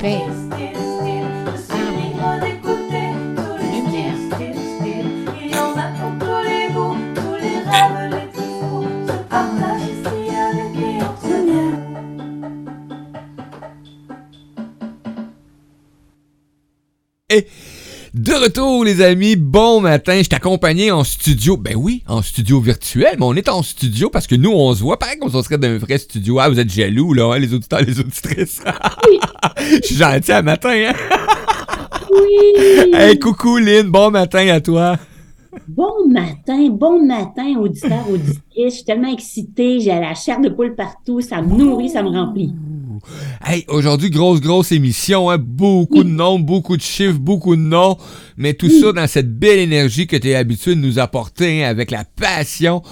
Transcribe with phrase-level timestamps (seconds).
[0.00, 0.89] space.
[18.40, 20.22] De retour, les amis, bon matin.
[20.22, 21.56] Je t'accompagnais en studio.
[21.56, 24.82] Ben oui, en studio virtuel, mais on est en studio parce que nous, on se
[24.82, 26.38] voit pareil qu'on serait dans un vrai studio.
[26.38, 28.62] Ah, vous êtes jaloux, là, hein, les auditeurs, les auditrices.
[29.58, 30.92] Je suis gentil à matin, hein?
[32.10, 32.92] Oui!
[32.94, 34.96] Hey, coucou, Lynn, bon matin à toi.
[35.68, 38.40] Bon matin, bon matin, auditeurs, auditrices.
[38.56, 42.08] Je suis tellement excitée, j'ai la chair de poule partout, ça me nourrit, ça me
[42.08, 42.54] remplit.
[43.44, 45.38] Hey, aujourd'hui, grosse, grosse émission, hein?
[45.38, 47.96] Beaucoup de noms, beaucoup de chiffres, beaucoup de noms,
[48.36, 51.68] mais tout ça dans cette belle énergie que tu es habitué de nous apporter, hein,
[51.68, 52.82] avec la passion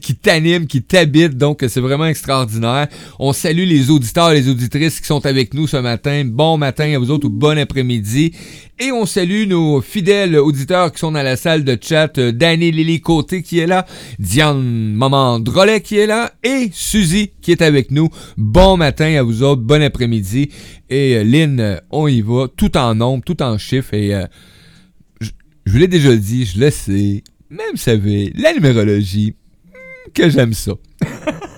[0.00, 2.88] qui t'anime, qui t'habite, donc c'est vraiment extraordinaire.
[3.18, 6.24] On salue les auditeurs et les auditrices qui sont avec nous ce matin.
[6.24, 8.32] Bon matin à vous autres ou bon après-midi.
[8.80, 12.18] Et on salue nos fidèles auditeurs qui sont dans la salle de chat.
[12.18, 13.86] Euh, Danny Lily Côté qui est là,
[14.18, 18.08] Diane Maman Drolet qui est là et Suzy qui est avec nous.
[18.36, 20.50] Bon matin à vous autres, bon après-midi.
[20.90, 23.94] Et euh, Lynn, euh, on y va, tout en nombre, tout en chiffres.
[23.94, 24.26] Et euh,
[25.20, 25.30] je,
[25.66, 30.28] je vous l'ai déjà dit, je le sais, même vous savez, la numérologie, hmm, que
[30.28, 30.72] j'aime ça.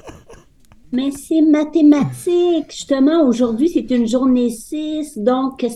[0.92, 3.26] Mais c'est mathématique, justement.
[3.26, 5.18] Aujourd'hui, c'est une journée 6.
[5.18, 5.68] Donc, tu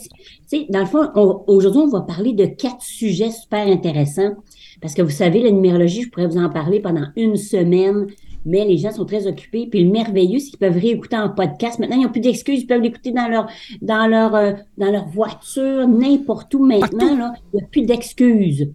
[0.46, 4.34] sais, dans le fond, on- aujourd'hui, on va parler de quatre sujets super intéressants.
[4.80, 8.06] Parce que vous savez, la numérologie, je pourrais vous en parler pendant une semaine,
[8.46, 9.66] mais les gens sont très occupés.
[9.66, 11.78] Puis le merveilleux, c'est qu'ils peuvent réécouter en podcast.
[11.80, 12.60] Maintenant, ils n'ont plus d'excuses.
[12.62, 13.46] Ils peuvent l'écouter dans leur,
[13.82, 17.16] dans leur, euh, dans leur voiture, n'importe où maintenant.
[17.16, 18.70] Là, il n'y a plus d'excuses.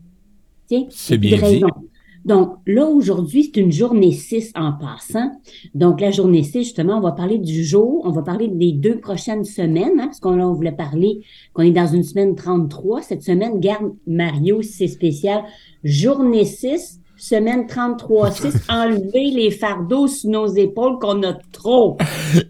[0.89, 1.63] C'est bien dit.
[2.25, 5.31] Donc, là, aujourd'hui, c'est une journée 6 en passant.
[5.75, 8.99] Donc, la journée 6, justement, on va parler du jour, on va parler des deux
[8.99, 11.21] prochaines semaines, hein, parce qu'on on voulait parler
[11.53, 13.03] qu'on est dans une semaine 33.
[13.03, 15.43] Cette semaine, garde Mario, c'est spécial.
[15.83, 21.97] Journée 6, semaine 33-6, enlever les fardeaux sur nos épaules qu'on a trop.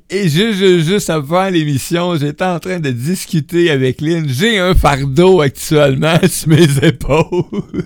[0.09, 4.27] Et juste, juste, juste avant l'émission, j'étais en train de discuter avec Lynn.
[4.27, 7.43] J'ai un fardeau actuellement sur mes épaules.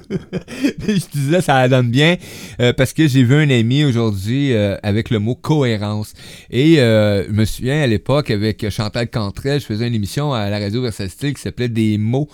[0.88, 2.18] je disais, ça donne bien
[2.59, 6.14] euh, parce que j'ai vu un ami aujourd'hui euh, avec le mot cohérence.
[6.50, 10.50] Et euh, je me souviens à l'époque avec Chantal Cantrell, je faisais une émission à
[10.50, 12.30] la radio Versatile qui s'appelait Des mots.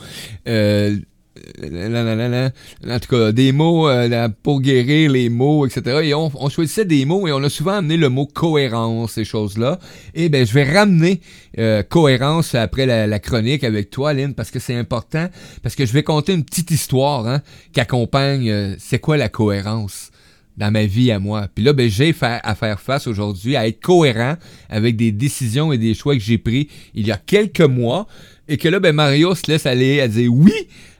[2.88, 6.00] En tout cas, des mots euh, pour guérir les mots, etc.
[6.03, 9.79] Et on, choisissait des mots et on a souvent amené le mot cohérence, ces choses-là.
[10.13, 11.22] Et ben, je vais ramener
[11.59, 15.28] euh, cohérence après la, chronique avec toi, Lynn, parce que c'est important.
[15.62, 17.41] Parce que je vais conter une petite histoire hein,
[17.73, 20.12] qui accompagne euh, c'est quoi la cohérence
[20.57, 21.47] dans ma vie à moi.
[21.53, 24.35] Puis là, ben, j'ai à faire face aujourd'hui à être cohérent
[24.69, 28.07] avec des décisions et des choix que j'ai pris il y a quelques mois.
[28.47, 30.53] Et que là, ben, Mario se laisse aller à dire oui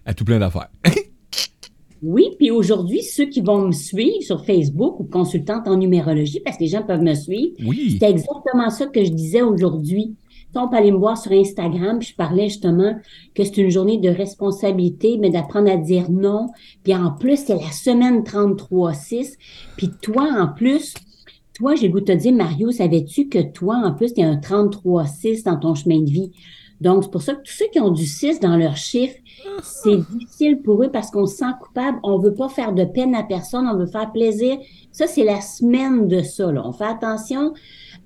[0.06, 0.70] à tout plein d'affaires.
[2.04, 6.58] Oui, puis aujourd'hui, ceux qui vont me suivre sur Facebook ou consultante en numérologie, parce
[6.58, 7.98] que les gens peuvent me suivre, oui.
[8.00, 10.14] C'est exactement ça que je disais aujourd'hui.
[10.58, 12.96] On peut aller me voir sur Instagram, puis je parlais justement
[13.34, 16.48] que c'est une journée de responsabilité, mais d'apprendre à dire non.
[16.84, 19.34] Puis en plus, c'est la semaine 33-6.
[19.76, 20.94] Puis toi, en plus,
[21.56, 24.24] toi, j'ai le goût de te dire, Mario, savais-tu que toi, en plus, tu es
[24.24, 26.32] un 33-6 dans ton chemin de vie?
[26.82, 29.16] Donc, c'est pour ça que tous ceux qui ont du 6 dans leur chiffre,
[29.64, 32.00] c'est difficile pour eux parce qu'on se sent coupable.
[32.04, 34.58] On veut pas faire de peine à personne, on veut faire plaisir.
[34.92, 36.52] Ça, c'est la semaine de ça.
[36.52, 36.62] Là.
[36.66, 37.54] On fait attention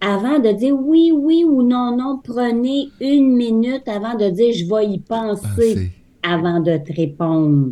[0.02, 2.20] avant de dire oui, oui ou non, non.
[2.24, 5.92] Prenez une minute avant de dire je vais y penser
[6.24, 7.72] avant de te répondre.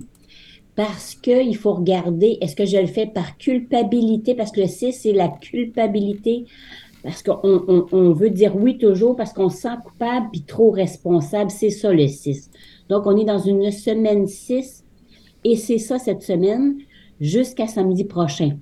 [0.76, 4.36] Parce que il faut regarder, est-ce que je le fais par culpabilité?
[4.36, 6.46] Parce que le 6, c'est la culpabilité.
[7.08, 10.72] Parce qu'on on, on veut dire oui toujours parce qu'on se sent coupable puis trop
[10.72, 11.50] responsable.
[11.50, 12.52] C'est ça le 6.
[12.90, 14.84] Donc, on est dans une semaine 6
[15.46, 16.76] et c'est ça cette semaine
[17.22, 18.58] jusqu'à samedi prochain.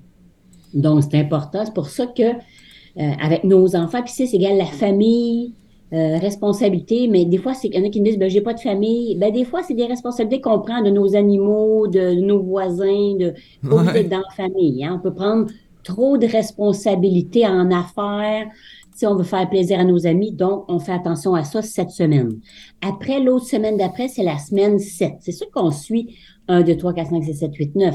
[0.74, 1.64] Donc, c'est important.
[1.64, 5.52] C'est pour ça que euh, avec nos enfants, puis 6 égale la famille,
[5.92, 8.40] euh, responsabilité, mais des fois, c'est qu'il y en a qui me disent, ben, j'ai
[8.40, 9.16] pas de famille.
[9.16, 13.34] Ben, des fois, c'est des responsabilités qu'on prend de nos animaux, de, nos voisins, de,
[13.64, 13.92] Ouais.
[13.92, 14.84] d'être dans la famille.
[14.84, 14.94] Hein.
[14.96, 15.46] On peut prendre
[15.86, 18.48] trop de responsabilités en affaires
[18.94, 20.32] si on veut faire plaisir à nos amis.
[20.32, 22.40] Donc, on fait attention à ça cette semaine.
[22.82, 25.14] Après, l'autre semaine d'après, c'est la semaine 7.
[25.20, 26.16] C'est sûr qu'on suit
[26.48, 27.94] 1, 2, 3, 4, 5, 6, 7, 8, 9.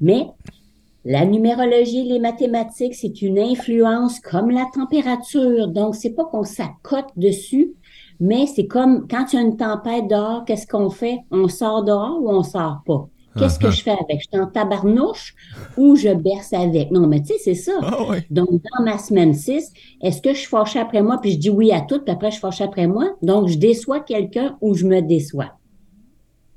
[0.00, 0.26] Mais
[1.04, 5.68] la numérologie, les mathématiques, c'est une influence comme la température.
[5.68, 7.74] Donc, c'est pas qu'on s'accote dessus,
[8.18, 11.20] mais c'est comme quand il y a une tempête dehors, qu'est-ce qu'on fait?
[11.30, 13.08] On sort dehors ou on sort pas?
[13.36, 13.70] Qu'est-ce que Uh-huh.
[13.70, 14.20] je fais avec?
[14.20, 15.34] Je suis en tabarnouche
[15.76, 16.90] ou je berce avec?
[16.90, 17.72] Non, mais tu sais, c'est ça.
[17.82, 18.14] Ah.
[18.30, 19.72] Donc, dans ma semaine 6,
[20.02, 22.28] est-ce que je suis fâchée après moi, puis je dis oui à tout, puis après
[22.28, 23.16] je suis fâchée après moi?
[23.22, 25.52] Donc, je déçois quelqu'un ou je me déçois.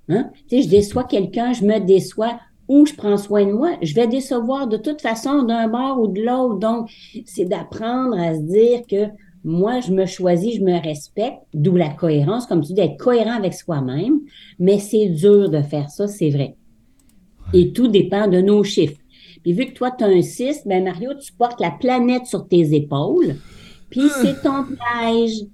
[0.09, 0.29] Hein?
[0.49, 3.71] Tu sais, je déçois quelqu'un, je me déçois ou je prends soin de moi.
[3.81, 6.59] Je vais décevoir de toute façon d'un bord ou de l'autre.
[6.59, 6.89] Donc,
[7.25, 9.05] c'est d'apprendre à se dire que
[9.43, 13.35] moi, je me choisis, je me respecte, d'où la cohérence, comme tu dis, d'être cohérent
[13.37, 14.19] avec soi-même.
[14.59, 16.55] Mais c'est dur de faire ça, c'est vrai.
[17.53, 18.99] Et tout dépend de nos chiffres.
[19.43, 22.47] Puis vu que toi, tu as un 6, ben Mario, tu portes la planète sur
[22.47, 23.35] tes épaules.
[23.89, 25.45] Puis c'est ton piège.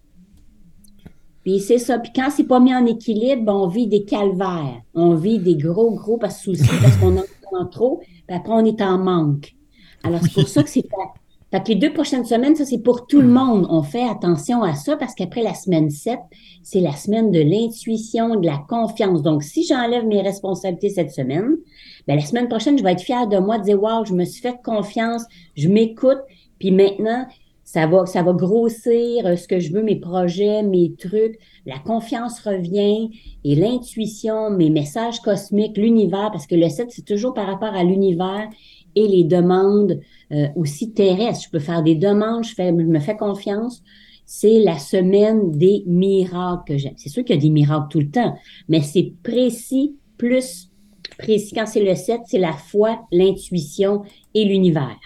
[1.44, 2.00] Puis c'est ça.
[2.00, 4.82] Puis quand c'est pas mis en équilibre, ben, on vit des calvaires.
[4.94, 8.02] On vit des gros, gros pas soucis parce qu'on en prend trop.
[8.28, 9.54] Puis après, on est en manque.
[10.04, 10.86] Alors, c'est pour ça que c'est.
[11.52, 13.68] Fait que les deux prochaines semaines, ça, c'est pour tout le monde.
[13.70, 16.18] On fait attention à ça parce qu'après la semaine 7,
[16.64, 19.22] c'est la semaine de l'intuition, de la confiance.
[19.22, 21.58] Donc, si j'enlève mes responsabilités cette semaine,
[22.08, 24.26] ben, la semaine prochaine, je vais être fière de moi, de dire, wow, je me
[24.26, 25.24] suis fait confiance,
[25.56, 26.20] je m'écoute,
[26.60, 27.26] puis maintenant,
[27.64, 31.40] ça va, ça va grossir euh, ce que je veux, mes projets, mes trucs.
[31.66, 33.10] La confiance revient
[33.44, 37.84] et l'intuition, mes messages cosmiques, l'univers, parce que le 7, c'est toujours par rapport à
[37.84, 38.50] l'univers
[38.96, 40.00] et les demandes
[40.32, 41.46] euh, aussi terrestres.
[41.46, 43.82] Je peux faire des demandes, je, fais, je me fais confiance.
[44.26, 46.94] C'est la semaine des miracles que j'aime.
[46.98, 48.36] C'est sûr qu'il y a des miracles tout le temps,
[48.68, 50.70] mais c'est précis, plus
[51.18, 51.54] précis.
[51.54, 54.98] Quand c'est le 7, c'est la foi, l'intuition et l'univers.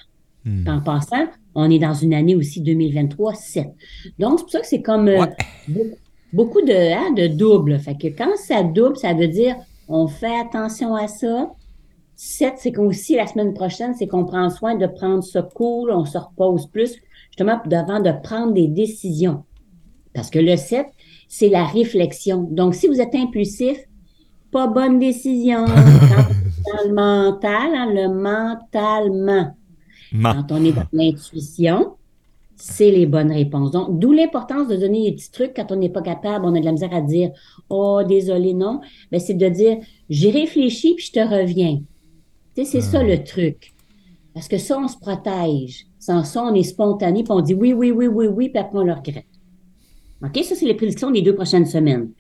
[0.46, 0.68] Hmm.
[0.68, 3.68] En passant, on est dans une année aussi 2023, 7.
[4.20, 5.26] Donc, c'est pour ça que c'est comme euh,
[5.70, 5.98] Ouais.
[6.34, 7.80] beaucoup de, hein, de double.
[7.80, 9.56] Fait que quand ça double, ça veut dire
[9.88, 11.52] on fait attention à ça.
[12.16, 16.04] 7, c'est qu'aussi la semaine prochaine, c'est qu'on prend soin de prendre ça cool, on
[16.04, 16.96] se repose plus,
[17.30, 19.44] justement, devant de prendre des décisions.
[20.14, 20.88] Parce que le 7,
[21.28, 22.48] c'est la réflexion.
[22.50, 23.78] Donc, si vous êtes impulsif,
[24.52, 25.66] pas bonne décision.
[25.66, 25.74] Dans
[26.88, 29.56] le mental, hein, le mentalement.
[30.22, 31.96] Quand on est dans l'intuition,
[32.56, 33.72] c'est les bonnes réponses.
[33.72, 36.60] Donc, d'où l'importance de donner des petits trucs quand on n'est pas capable, on a
[36.60, 37.32] de la misère à dire
[37.70, 38.82] Oh, désolé, non.
[39.12, 39.78] Ben, c'est de dire
[40.10, 41.82] J'ai réfléchi puis je te reviens.
[42.56, 43.74] Tu sais, c'est ça le truc.
[44.34, 45.86] Parce que ça, on se protège.
[46.00, 48.80] Sans ça, on est spontané puis on dit oui, oui, oui, oui, oui, puis après
[48.80, 49.26] on le regrette.
[50.24, 50.44] OK?
[50.44, 52.12] Ça, c'est les prédictions des deux prochaines semaines.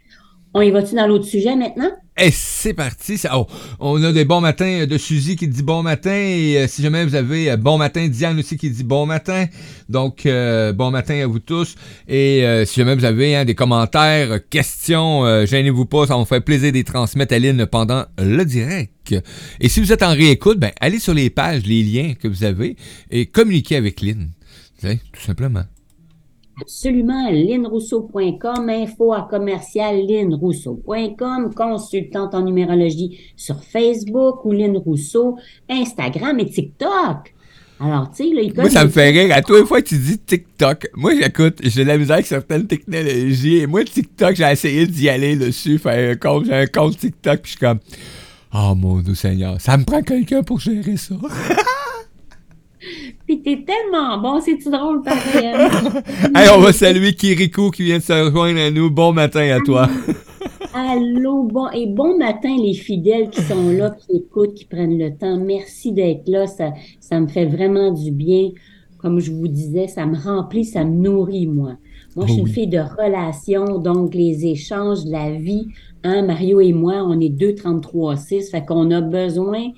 [0.53, 1.91] On y va-tu dans l'autre sujet maintenant?
[2.19, 3.21] Et c'est parti.
[3.31, 3.45] Oh,
[3.79, 6.15] on a des bons matins de Suzy qui dit bon matin.
[6.15, 9.45] Et euh, si jamais vous avez euh, bon matin, Diane aussi qui dit bon matin.
[9.87, 11.75] Donc, euh, bon matin à vous tous.
[12.07, 16.07] Et euh, si jamais vous avez hein, des commentaires, euh, questions, euh, gênez-vous pas.
[16.07, 19.15] Ça me fait plaisir de les transmettre à Lynn pendant le direct.
[19.59, 22.43] Et si vous êtes en réécoute, ben, allez sur les pages, les liens que vous
[22.43, 22.75] avez
[23.11, 24.31] et communiquez avec Lynn.
[24.81, 25.63] Tout simplement.
[26.59, 35.37] Absolument, linrousseau.com, info à commercial linrousseau.com, consultante en numérologie sur Facebook ou Lynn Rousseau,
[35.69, 37.33] Instagram et TikTok.
[37.79, 39.35] Alors, tu sais, là, il Moi, ça me fait rire.
[39.35, 42.25] À toi, une fois que tu dis TikTok, moi, j'écoute, j'ai de la misère avec
[42.25, 43.57] certaines technologies.
[43.57, 47.41] Et moi, TikTok, j'ai essayé d'y aller dessus, faire un compte, j'ai un compte TikTok,
[47.41, 47.79] puis je suis comme,
[48.51, 51.15] oh mon Dieu Seigneur, ça me prend quelqu'un pour gérer ça.
[53.25, 55.45] Puis t'es tellement bon, c'est-tu drôle pareil?
[56.35, 58.89] hey, on va saluer Kirikou qui vient de se rejoindre à nous.
[58.89, 59.89] Bon matin à toi.
[60.73, 65.15] Allô, bon, et bon matin les fidèles qui sont là, qui écoutent, qui prennent le
[65.15, 65.37] temps.
[65.37, 68.51] Merci d'être là, ça, ça me fait vraiment du bien.
[68.99, 71.77] Comme je vous disais, ça me remplit, ça me nourrit, moi.
[72.15, 75.67] Moi, je suis une fille de relations, donc les échanges la vie.
[76.03, 79.71] Hein, Mario et moi, on est 2,33,6, fait qu'on a besoin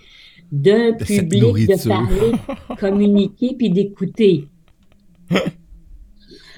[0.52, 2.32] d'un De cette public, de parler,
[2.80, 4.48] communiquer, puis d'écouter.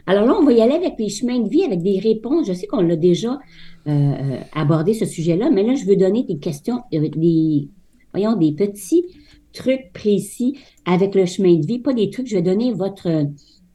[0.08, 2.48] Alors là, on va y aller avec les chemins de vie, avec des réponses.
[2.48, 3.40] Je sais qu'on l'a déjà
[3.88, 7.70] euh, euh, abordé ce sujet-là, mais là, je veux donner des questions, euh, des,
[8.14, 9.06] voyons, des petits
[9.54, 13.26] trucs précis avec le chemin de vie, pas des trucs, je vais donner votre,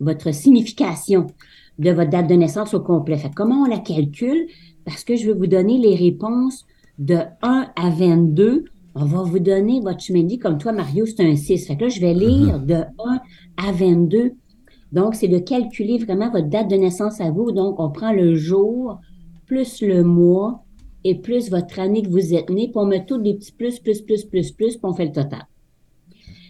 [0.01, 1.27] votre signification
[1.79, 3.19] de votre date de naissance au complet.
[3.19, 4.47] Fait que comment on la calcule?
[4.85, 6.65] Parce que je vais vous donner les réponses
[6.99, 8.65] de 1 à 22.
[8.99, 11.67] On va vous donner votre vie, comme toi, Mario, c'est un 6.
[11.67, 12.85] Fait que là, je vais lire de 1
[13.59, 14.33] à 22.
[14.91, 17.53] Donc, c'est de calculer vraiment votre date de naissance à vous.
[17.53, 18.99] Donc, on prend le jour,
[19.45, 20.65] plus le mois
[21.05, 23.79] et plus votre année que vous êtes né, puis on met tous des petits plus,
[23.81, 25.47] plus, plus, plus, plus, puis on fait le total.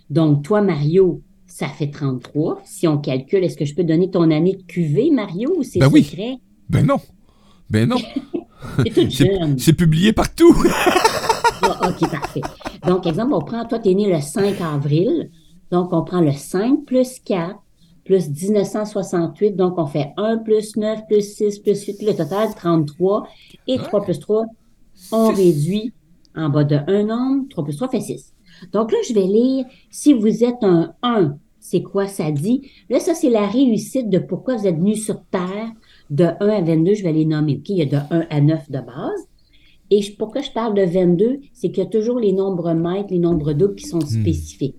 [0.08, 2.60] Donc, toi, Mario, ça fait 33.
[2.64, 5.80] Si on calcule, est-ce que je peux donner ton année de QV, Mario, ou c'est
[5.80, 6.04] Ben oui.
[6.04, 6.36] secret?
[6.70, 7.00] Ben non.
[7.68, 7.96] Ben non.
[9.58, 10.54] C'est publié partout.
[11.62, 12.40] Ah, OK, parfait.
[12.86, 15.30] Donc, exemple, on prend, toi, tu es né le 5 avril.
[15.70, 17.56] Donc, on prend le 5 plus 4
[18.04, 19.56] plus 1968.
[19.56, 21.94] Donc, on fait 1 plus 9 plus 6 plus 8.
[21.98, 23.26] Puis le total, 33.
[23.66, 24.46] Et 3 plus 3,
[25.12, 25.92] on réduit
[26.34, 28.34] En bas de un nombre, 3 plus 3 fait 6.
[28.72, 32.70] Donc là, je vais lire, si vous êtes un 1, c'est quoi ça dit?
[32.88, 35.72] Là, ça, c'est la réussite de pourquoi vous êtes venu sur Terre
[36.10, 37.56] de 1 à 22, je vais les nommer.
[37.56, 39.28] OK, il y a de 1 à 9 de base.
[39.90, 43.09] Et je- pourquoi je parle de 22, c'est qu'il y a toujours les nombres maîtres,
[43.11, 44.76] les nombres doubles qui sont spécifiques.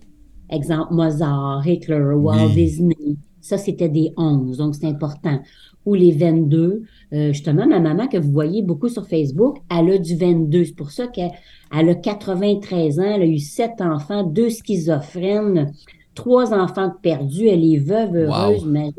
[0.50, 2.54] Exemple, Mozart, Hitler, Walt Oui.
[2.56, 2.96] Disney.
[3.42, 5.40] Ça, c'était des 11, donc c'est important.
[5.86, 6.84] Ou les 22.
[7.14, 10.66] Euh, justement, ma maman, que vous voyez beaucoup sur Facebook, elle a du 22.
[10.66, 11.32] C'est pour ça qu'elle
[11.78, 15.72] elle a 93 ans, elle a eu sept enfants, deux schizophrènes,
[16.16, 18.70] trois enfants perdus, elle est veuve heureuse, Wow.
[18.70, 18.94] imagine,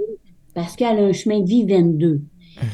[0.55, 2.21] parce qu'elle a un chemin de vie 22.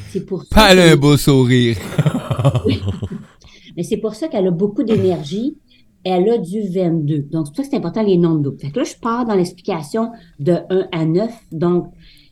[0.09, 1.77] C'est pour ça Pas un beau sourire.
[3.77, 5.57] mais c'est pour ça qu'elle a beaucoup d'énergie.
[6.03, 7.27] Elle a du 22.
[7.31, 8.59] Donc, c'est pour ça que c'est important les nombres doubles.
[8.59, 11.31] Fait que là, je pars dans l'explication de 1 à 9.
[11.51, 11.87] Donc,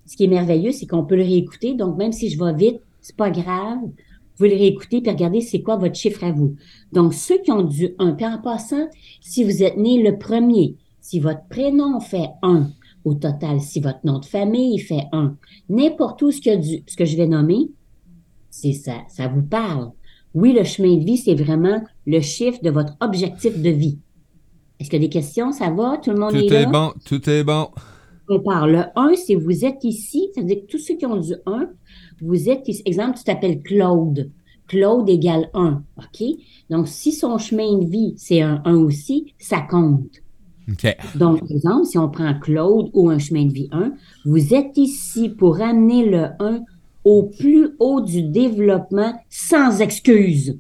[0.06, 1.74] ce qui est merveilleux, c'est qu'on peut le réécouter.
[1.74, 3.80] Donc, même si je vais vite, c'est pas grave.
[3.82, 6.56] Vous pouvez le réécouter puis regarder c'est quoi votre chiffre à vous.
[6.92, 8.88] Donc, ceux qui ont du 1, puis en passant,
[9.22, 12.70] si vous êtes né le premier, si votre prénom fait 1
[13.06, 15.36] au total, si votre nom de famille fait 1,
[15.70, 17.70] n'importe où ce, du, que je vais nommer,
[18.50, 19.92] c'est ça, ça vous parle.
[20.34, 24.00] Oui, le chemin de vie, c'est vraiment le chiffre de votre objectif de vie.
[24.80, 25.52] Est-ce qu'il y a des questions?
[25.52, 25.98] Ça va?
[25.98, 26.70] Tout le monde Tout est est là?
[26.70, 27.68] bon, tout est bon.
[28.30, 28.72] On parle.
[28.72, 30.30] Le 1, c'est vous êtes ici.
[30.34, 31.70] Ça veut dire que tous ceux qui ont du 1,
[32.22, 32.82] vous êtes ici.
[32.86, 34.32] Exemple, tu t'appelles Claude.
[34.68, 35.84] Claude égale 1.
[35.98, 36.28] OK?
[36.70, 40.23] Donc, si son chemin de vie, c'est un 1 aussi, ça compte.
[41.16, 43.94] Donc, par exemple, si on prend Claude ou un chemin de vie 1,
[44.26, 46.62] vous êtes ici pour amener le 1
[47.04, 50.58] au plus haut du développement sans excuse.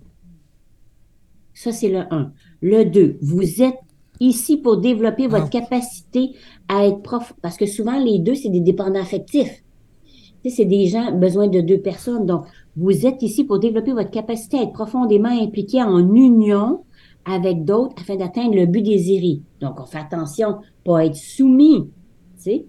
[1.53, 2.31] Ça, c'est le 1.
[2.62, 3.79] Le 2, vous êtes
[4.19, 6.31] ici pour développer votre capacité
[6.67, 7.33] à être prof.
[7.41, 9.63] Parce que souvent, les deux, c'est des dépendants affectifs.
[10.43, 12.25] Tu sais, c'est des gens besoin de deux personnes.
[12.25, 12.45] Donc,
[12.75, 16.83] vous êtes ici pour développer votre capacité à être profondément impliqué en union
[17.25, 19.42] avec d'autres afin d'atteindre le but désiré.
[19.62, 21.89] Donc, on fait attention, pas être soumis.
[22.38, 22.65] Tu sais?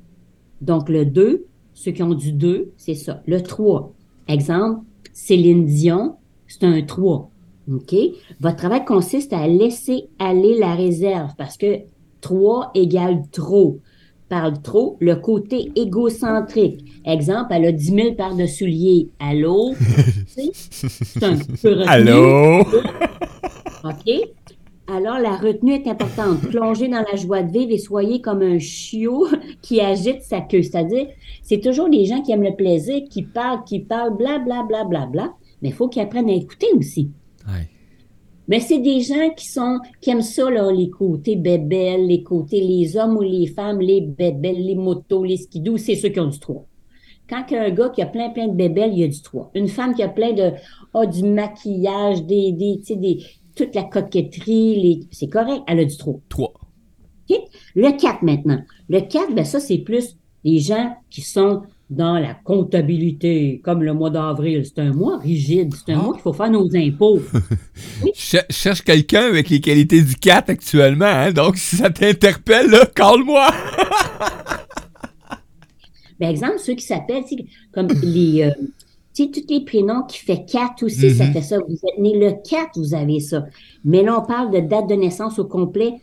[0.61, 3.23] Donc, le 2, ceux qui ont du 2, c'est ça.
[3.26, 3.92] Le 3,
[4.28, 7.30] exemple, Céline Dion, c'est un 3.
[7.73, 7.94] OK?
[8.40, 11.80] Votre travail consiste à laisser aller la réserve parce que
[12.20, 13.80] 3 égale trop.
[14.28, 16.84] Parle trop, le côté égocentrique.
[17.04, 19.11] Exemple, elle a 10 000 paires de souliers.
[19.18, 19.75] Allô?
[20.26, 21.84] C'est un peu retenu.
[21.87, 22.61] Allô?
[23.84, 24.28] OK?
[24.94, 26.40] Alors, la retenue est importante.
[26.50, 29.26] Plongez dans la joie de vivre et soyez comme un chiot
[29.62, 30.62] qui agite sa queue.
[30.62, 31.08] C'est-à-dire,
[31.42, 34.84] c'est toujours les gens qui aiment le plaisir, qui parlent, qui parlent, bla, bla, bla,
[34.84, 35.34] bla, bla.
[35.62, 37.10] Mais il faut qu'ils apprennent à écouter aussi.
[37.48, 37.68] Ouais.
[38.46, 42.60] Mais c'est des gens qui sont, qui aiment ça, là, les côtés bébelles, les côtés,
[42.60, 46.28] les hommes ou les femmes, les bébelles, les motos, les skidoo, c'est ceux qui ont
[46.28, 46.66] du 3.
[47.28, 49.08] Quand il y a un gars qui a plein, plein de bébelles, il y a
[49.08, 49.50] du 3.
[49.54, 50.52] Une femme qui a plein de,
[50.92, 52.52] ah, du maquillage, des,
[53.54, 56.14] toute la coquetterie, les, c'est correct, elle a du 3.
[56.28, 56.52] 3.
[57.75, 58.61] Le 4 maintenant.
[58.88, 63.92] Le 4, ben ça, c'est plus les gens qui sont dans la comptabilité, comme le
[63.94, 64.64] mois d'avril.
[64.64, 65.75] C'est un mois rigide.
[65.75, 66.02] C'est un Ah.
[66.02, 67.20] mois qu'il faut faire nos impôts.
[68.14, 72.68] Je je cherche quelqu'un avec les qualités du 4 actuellement, hein, donc si ça t'interpelle,
[72.70, 73.49] là, call-moi!
[76.20, 77.25] Ben, exemple, ceux qui s'appellent,
[77.73, 78.50] comme les, euh,
[79.14, 81.33] tu sais, tous les prénoms qui fait 4 aussi, ça Mhm.
[81.33, 81.59] fait ça.
[81.59, 83.44] Vous êtes né le 4, vous avez ça.
[83.85, 85.94] Mais là, on parle de date de naissance au complet.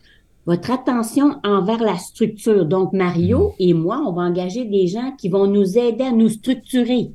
[0.48, 2.66] Votre attention envers la structure.
[2.66, 6.30] Donc, Mario et moi, on va engager des gens qui vont nous aider à nous
[6.30, 7.12] structurer.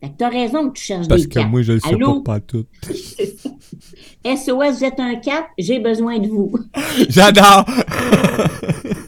[0.00, 1.48] Fait que t'as raison que tu cherches Parce des que 4.
[1.50, 2.20] moi, je le sais Allô?
[2.20, 2.64] pas, pas tout.
[4.24, 6.52] SOS, vous êtes un 4, j'ai besoin de vous.
[7.08, 7.64] J'adore!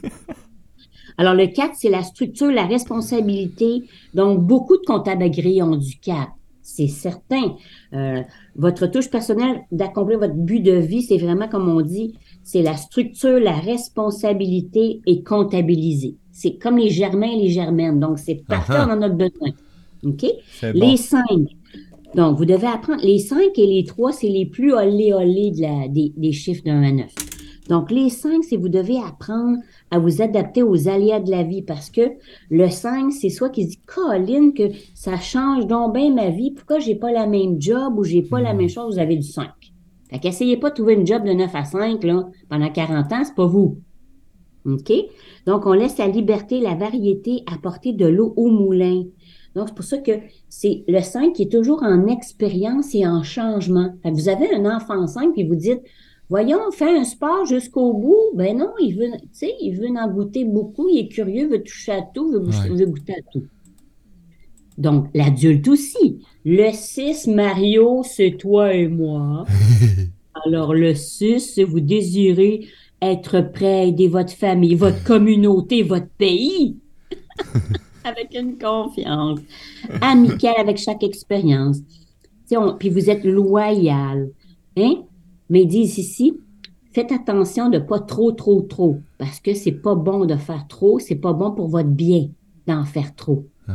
[1.20, 3.82] Alors, le 4, c'est la structure, la responsabilité.
[4.14, 6.30] Donc, beaucoup de comptables agréés ont du 4.
[6.62, 7.56] C'est certain.
[7.92, 8.22] Euh,
[8.56, 12.74] votre touche personnelle d'accomplir votre but de vie, c'est vraiment, comme on dit, c'est la
[12.74, 16.16] structure, la responsabilité et comptabiliser.
[16.32, 18.00] C'est comme les germains et les germaines.
[18.00, 19.50] Donc, c'est parfait, on en a besoin.
[20.02, 20.24] OK?
[20.72, 20.96] Les.
[20.96, 21.22] 5.
[22.14, 23.02] Donc, vous devez apprendre.
[23.04, 26.62] Les 5 et les 3, c'est les plus olé olé de la, des, des chiffres
[26.64, 27.14] de 1 à 9.
[27.70, 29.58] Donc, les 5, c'est vous devez apprendre
[29.92, 32.00] à vous adapter aux aléas de la vie parce que
[32.50, 34.64] le 5, c'est soit qui se dit, Colline, que
[34.96, 36.50] ça change donc bien ma vie.
[36.50, 38.94] Pourquoi j'ai pas la même job ou j'ai pas la même chose?
[38.94, 39.46] Vous avez du 5.
[40.10, 43.22] Fait qu'essayez pas de trouver une job de 9 à 5, là, pendant 40 ans,
[43.22, 43.78] c'est pas vous.
[44.64, 44.92] OK?
[45.46, 49.04] Donc, on laisse la liberté, la variété apporter de l'eau au moulin.
[49.54, 50.12] Donc, c'est pour ça que
[50.48, 53.94] c'est le 5 qui est toujours en expérience et en changement.
[54.02, 55.82] Fait que vous avez un enfant 5 puis vous dites,
[56.30, 58.30] voyons, fais un sport jusqu'au bout.
[58.34, 59.10] Ben non, il veut,
[59.60, 62.76] il veut en goûter beaucoup, il est curieux, veut toucher à tout, veut, goûter- Ouais.
[62.78, 63.44] veut goûter à tout.
[64.78, 66.24] Donc, l'adulte aussi.
[66.44, 69.44] Le 6, Mario, c'est toi et moi.
[70.46, 72.66] Alors, le 6, vous désirez
[73.02, 76.76] être prêt à aider votre famille, votre communauté, votre pays
[78.04, 79.40] avec une confiance
[80.00, 81.78] amicale avec chaque expérience.
[82.78, 84.30] Puis vous êtes loyal.
[84.76, 84.94] Hein?
[85.50, 86.40] Mais ils disent ici,
[86.92, 89.00] faites attention de pas trop, trop, trop.
[89.18, 92.28] Parce que c'est pas bon de faire trop, c'est pas bon pour votre bien
[92.66, 93.44] d'en faire trop.
[93.68, 93.74] Ouais.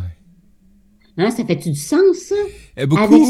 [1.18, 2.36] Hein, ça fait-tu du sens, ça?
[2.78, 3.04] Eh, beaucoup.
[3.04, 3.22] Avec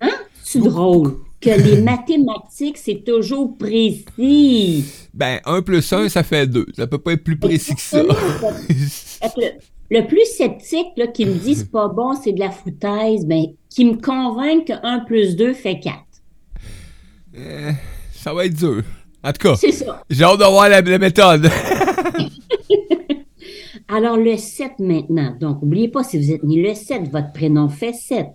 [0.00, 0.10] Hein?
[0.42, 4.84] C'est drôle que les mathématiques, c'est toujours précis?
[5.14, 6.66] Ben, 1 plus 1, ça fait 2.
[6.76, 8.02] Ça peut pas être plus précis que ça.
[8.02, 9.46] Le,
[9.90, 13.46] le plus sceptique là, qui me dit c'est pas bon, c'est de la foutaise, ben,
[13.68, 15.96] qui me convainc que 1 plus 2 fait 4.
[17.34, 17.72] Eh,
[18.12, 18.82] ça va être dur.
[19.24, 20.02] En tout cas, C'est ça.
[20.10, 21.48] j'ai hâte de voir la, la méthode.
[23.88, 25.36] Alors, le 7 maintenant.
[25.40, 28.26] Donc, n'oubliez pas, si vous êtes né le 7, votre prénom fait 7.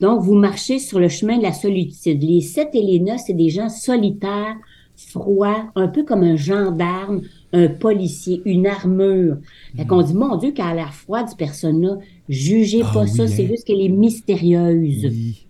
[0.00, 2.22] Donc, vous marchez sur le chemin de la solitude.
[2.22, 4.56] Les 7 et les 9, c'est des gens solitaires,
[4.96, 7.22] froids, un peu comme un gendarme,
[7.52, 9.36] un policier, une armure.
[9.76, 11.96] Fait qu'on dit, mon Dieu, qu'elle a l'air froide, cette personne-là.
[12.28, 13.48] Jugez Ah pas oui, ça, c'est hein.
[13.50, 15.06] juste qu'elle est mystérieuse.
[15.06, 15.46] Oui.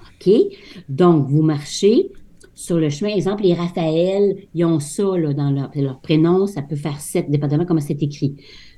[0.00, 0.32] OK?
[0.88, 2.10] Donc, vous marchez
[2.64, 3.14] sur le chemin.
[3.14, 6.46] Exemple, les Raphaël, ils ont ça là, dans leur, leur prénom.
[6.46, 8.34] Ça peut faire sept, dépendamment comment c'est écrit.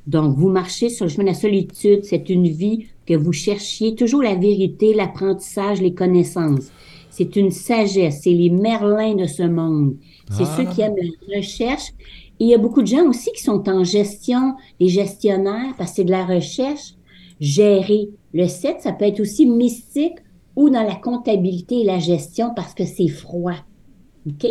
[0.07, 2.05] Donc, vous marchez sur le chemin de la solitude.
[2.05, 3.95] C'est une vie que vous cherchiez.
[3.95, 6.71] Toujours la vérité, l'apprentissage, les connaissances.
[7.11, 8.21] C'est une sagesse.
[8.23, 9.97] C'est les merlins de ce monde.
[10.33, 10.57] C'est Ah.
[10.57, 11.91] ceux qui aiment la recherche.
[12.39, 15.91] Et il y a beaucoup de gens aussi qui sont en gestion, les gestionnaires, parce
[15.91, 16.95] que c'est de la recherche.
[17.41, 18.11] Gérer.
[18.35, 20.19] Le 7, ça peut être aussi mystique
[20.57, 23.55] ou dans la comptabilité et la gestion parce que c'est froid.
[24.27, 24.47] OK?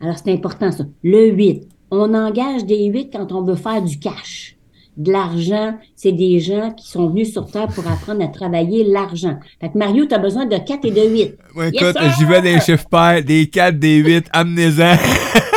[0.00, 0.84] Alors, c'est important ça.
[1.02, 4.56] Le 8, on engage des 8 quand on veut faire du cash.
[4.96, 9.38] De l'argent, c'est des gens qui sont venus sur Terre pour apprendre à travailler l'argent.
[9.60, 11.34] Fait que Mario, tu as besoin de 4 et de 8.
[11.56, 12.12] Ouais, Yes, écoute, sir!
[12.18, 14.96] j'y vais des chiffres pairs, des 4, des 8, amenez-en.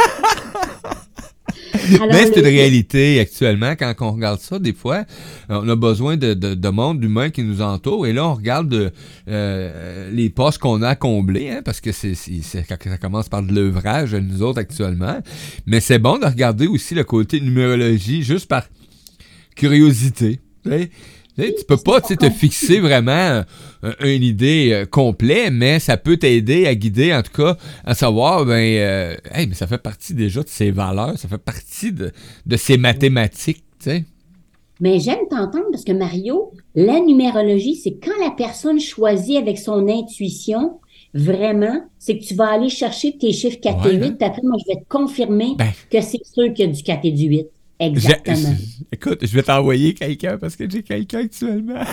[1.94, 5.06] Alors, Mais c'est une réalité actuellement, quand on regarde ça, des fois,
[5.50, 8.34] euh, on a besoin de, de, de monde humain qui nous entoure, et là, on
[8.34, 8.89] regarde euh,
[9.27, 13.54] euh, les postes qu'on a à combler, hein, parce que c'est, ça commence par de
[13.54, 15.19] l'œuvrage, nous autres, actuellement.
[15.65, 18.63] Mais c'est bon de regarder aussi le côté numérologie, juste par
[19.56, 20.39] curiosité.
[21.38, 23.43] Tu sais, tu peux pas te fixer vraiment
[23.84, 27.93] euh, une idée euh, complète, mais ça peut t'aider à guider, en tout cas, à
[27.93, 31.91] savoir, ben, euh, hey, mais ça fait partie déjà de ses valeurs, ça fait partie
[31.91, 32.12] de,
[32.45, 34.06] de ses mathématiques, tu sais.
[34.80, 39.88] Mais j'aime t'entendre parce que Mario, la numérologie, c'est quand la personne choisit avec son
[39.88, 40.80] intuition,
[41.13, 44.41] vraiment, c'est que tu vas aller chercher tes chiffres 4 et Ouais, 8, puis après,
[44.43, 45.71] moi, je vais te confirmer Ben.
[45.89, 47.48] que c'est sûr qu'il y a du 4 et du 8.
[47.80, 48.56] Exactement.
[48.92, 51.80] écoute, je vais t'envoyer quelqu'un parce que j'ai quelqu'un actuellement.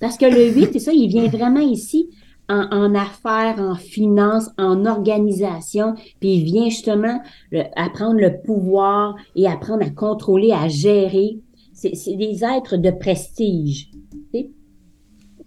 [0.00, 2.10] Parce que le 8, c'est ça, il vient vraiment ici
[2.48, 9.14] en, en affaires, en finance, en organisation, puis il vient justement le- apprendre le pouvoir
[9.36, 11.38] et apprendre à contrôler, à gérer.
[11.72, 13.90] C'est des êtres de prestige.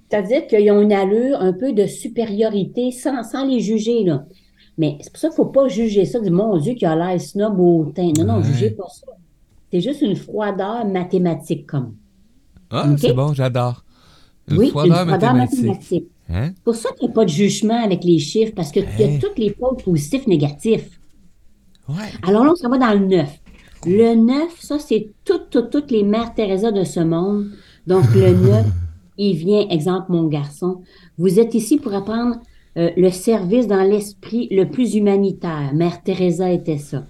[0.10, 4.26] C'est-à-dire qu'ils ont une allure un peu de supériorité sans, sans les juger, là.
[4.78, 6.96] Mais c'est pour ça qu'il ne faut pas juger ça du mon Dieu qui a
[6.96, 8.12] l'air snob au teint.
[8.18, 8.44] Non, non, Ouais.
[8.44, 9.08] jugez pas ça.
[9.72, 11.96] C'est juste une froideur mathématique comme.
[12.70, 13.84] Ah, c'est bon, j'adore.
[14.50, 15.60] Une oui, une froideur froideur mathématique.
[15.66, 16.08] mathématique.
[16.30, 16.52] Hein?
[16.56, 19.04] C'est pour ça qu'il n'y a pas de jugement avec les chiffres, parce qu'il y
[19.04, 19.18] Hein?
[19.18, 21.00] a tous les pôles positifs, négatifs.
[21.90, 21.96] Ouais.
[22.24, 23.30] Alors là, on s'en va dans le 9.
[23.86, 27.48] Le 9, ça, c'est toutes, toutes, toutes les mères Teresa de ce monde.
[27.88, 28.66] Donc, le 9,
[29.18, 30.82] il vient, exemple, mon garçon,
[31.18, 32.36] vous êtes ici pour apprendre
[32.78, 35.72] euh, le service dans l'esprit le plus humanitaire.
[35.74, 37.04] Mère Teresa était ça.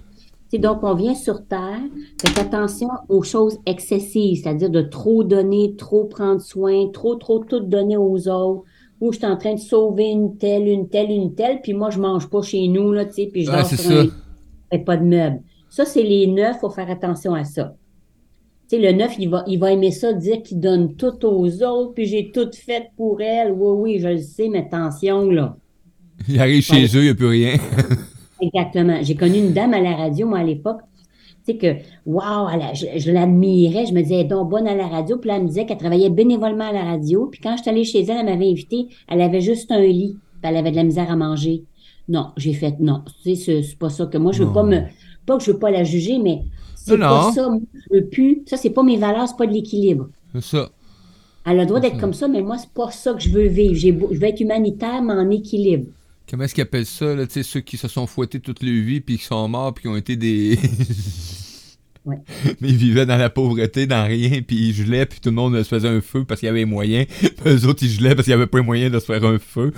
[0.54, 1.80] Donc, on vient sur Terre,
[2.20, 7.60] faites attention aux choses excessives, c'est-à-dire de trop donner, trop prendre soin, trop, trop tout
[7.60, 8.62] donner aux autres,
[9.00, 11.90] ou je suis en train de sauver une telle, une telle, une telle, puis moi,
[11.90, 13.98] je mange pas chez nous, là, tu sais, puis je Ouais, dors c'est sur ça.
[13.98, 14.10] un lit,
[14.72, 15.42] et pas de meubles.
[15.68, 17.74] Ça, c'est les neufs, faut faire attention à ça.
[18.70, 21.62] Tu sais, le neuf, il va, il va aimer ça, dire qu'il donne tout aux
[21.62, 23.52] autres, puis j'ai tout fait pour elle.
[23.52, 25.56] Oui, oui, je le sais, mais attention, là.
[26.28, 26.84] Il arrive chez Ouais.
[26.84, 27.54] eux, il n'y a plus rien.
[28.40, 28.98] Exactement.
[29.02, 30.80] J'ai connu une dame à la radio, moi, à l'époque.
[31.46, 33.86] Tu sais que, waouh, je, je l'admirais.
[33.86, 35.16] Je me disais, elle est donc bonne à la radio.
[35.16, 37.26] Puis là, elle me disait qu'elle travaillait bénévolement à la radio.
[37.30, 38.86] Puis quand je suis allée chez elle, elle m'avait invité.
[39.08, 40.16] Elle avait juste un lit.
[40.42, 41.64] Puis elle avait de la misère à manger.
[42.08, 43.02] Non, j'ai fait non.
[43.22, 44.52] Tu sais, c'est- c'est pas ça que moi, je veux Non.
[44.54, 44.80] pas me.
[45.26, 46.42] Pas que je veux pas la juger, mais
[46.88, 47.48] c'est Non, pas ça.
[47.48, 48.42] Moi, je veux plus.
[48.46, 50.08] Ça, c'est pas mes valeurs, c'est pas de l'équilibre.
[50.34, 50.70] C'est ça.
[51.46, 53.46] Elle a le droit d'être comme ça, mais moi, c'est pas ça que je veux
[53.46, 53.98] vivre.
[53.98, 55.86] Beau- je veux être humanitaire, mais en équilibre.
[56.30, 58.84] Comment est-ce qu'ils appellent ça, là, tu sais, ceux qui se sont fouettés toute leur
[58.84, 60.58] vie, puis qui sont morts, puis qui ont été des...
[62.04, 62.16] Ouais.
[62.60, 65.56] Mais ils vivaient dans la pauvreté, dans rien, puis ils gelaient, puis tout le monde
[65.62, 67.04] se faisait un feu parce qu'il y avait moyen.
[67.04, 69.22] Puis eux autres, ils gelaient parce qu'il n'y avait pas les moyens de se faire
[69.24, 69.72] un feu.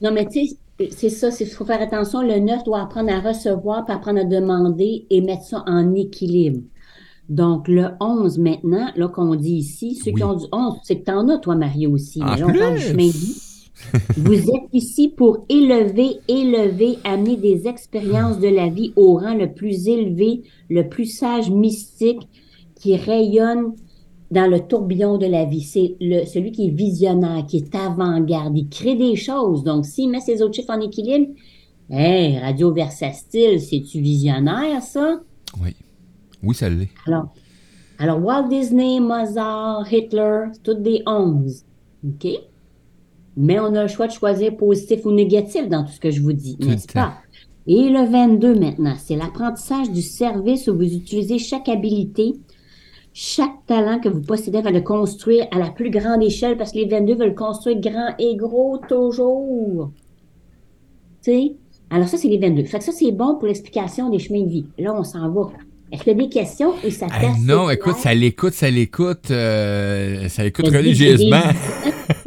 [0.00, 0.56] Non, mais tu sais,
[0.90, 2.20] c'est ça, il faut faire attention.
[2.22, 6.60] Le 9 doit apprendre à recevoir, puis apprendre à demander et mettre ça en équilibre.
[7.28, 10.16] Donc, le 11 maintenant, là qu'on dit ici, ceux Oui.
[10.16, 12.22] qui ont du 11, c'est que t'en as, toi, Mario, aussi.
[12.22, 12.88] En Mais là, on parle du plus.
[12.90, 13.40] chemin de vie.
[14.16, 19.52] Vous êtes ici pour élever, élever, amener des expériences de la vie au rang le
[19.52, 22.28] plus élevé, le plus sage, mystique,
[22.76, 23.74] qui rayonne
[24.34, 25.62] dans le tourbillon de la vie.
[25.62, 28.58] C'est le, celui qui est visionnaire, qui est avant-garde.
[28.58, 29.64] Il crée des choses.
[29.64, 31.32] Donc, s'il met ses autres chiffres en équilibre,
[31.88, 35.20] hey, Radio Versastile, c'est-tu visionnaire, ça?
[35.62, 35.74] Oui.
[36.42, 36.90] Oui, ça l'est.
[37.06, 37.32] Alors,
[37.98, 41.64] alors, Walt Disney, Mozart, Hitler, c'est toutes des 11.
[42.06, 42.28] OK?
[43.36, 46.20] Mais on a le choix de choisir positif ou négatif dans tout ce que je
[46.20, 47.14] vous dis, Tout n'est-ce pas?
[47.66, 52.34] Et le 22 maintenant, c'est l'apprentissage du service où vous utilisez chaque habilité,
[53.16, 56.78] chaque talent que vous possédez va le construire à la plus grande échelle parce que
[56.78, 59.92] les 22 veulent construire grand et gros toujours.
[61.22, 61.52] Tu sais?
[61.90, 62.64] Alors ça, c'est les 22.
[62.64, 64.66] Fait que ça, c'est bon pour l'explication des chemins de vie.
[64.78, 65.52] Là, on s'en va.
[65.92, 69.30] Est-ce qu'il y a des questions ou ça Hey, non, écoute, ça l'écoute, ça l'écoute,
[69.30, 71.42] euh, ça l'écoute religieusement.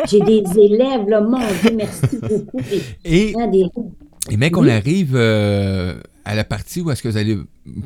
[0.07, 2.61] J'ai des, élèves, là, mon Dieu, merci beaucoup.
[3.03, 3.65] Et, des-
[4.31, 5.95] et mec, on arrive euh,
[6.27, 7.37] à la partie où est-ce que vous allez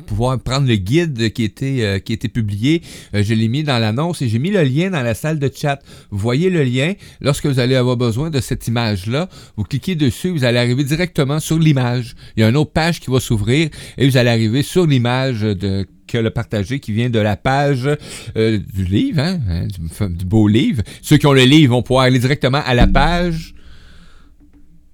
[0.06, 2.82] pouvoir prendre le guide qui était, euh, qui était publié.
[3.14, 5.50] Euh, je l'ai mis dans l'annonce et j'ai mis le lien dans la salle de
[5.54, 5.78] chat.
[6.10, 6.94] Vous voyez le lien.
[7.20, 11.38] Lorsque vous allez avoir besoin de cette image-là, vous cliquez dessus, vous allez arriver directement
[11.38, 12.16] sur l'image.
[12.36, 15.42] Il y a une autre page qui va s'ouvrir et vous allez arriver sur l'image
[15.42, 17.88] de que le partagé qui vient de la page
[18.36, 20.82] euh, du livre, hein, hein, du, du beau livre.
[21.00, 23.51] Ceux qui ont le livre vont pouvoir aller directement à la page.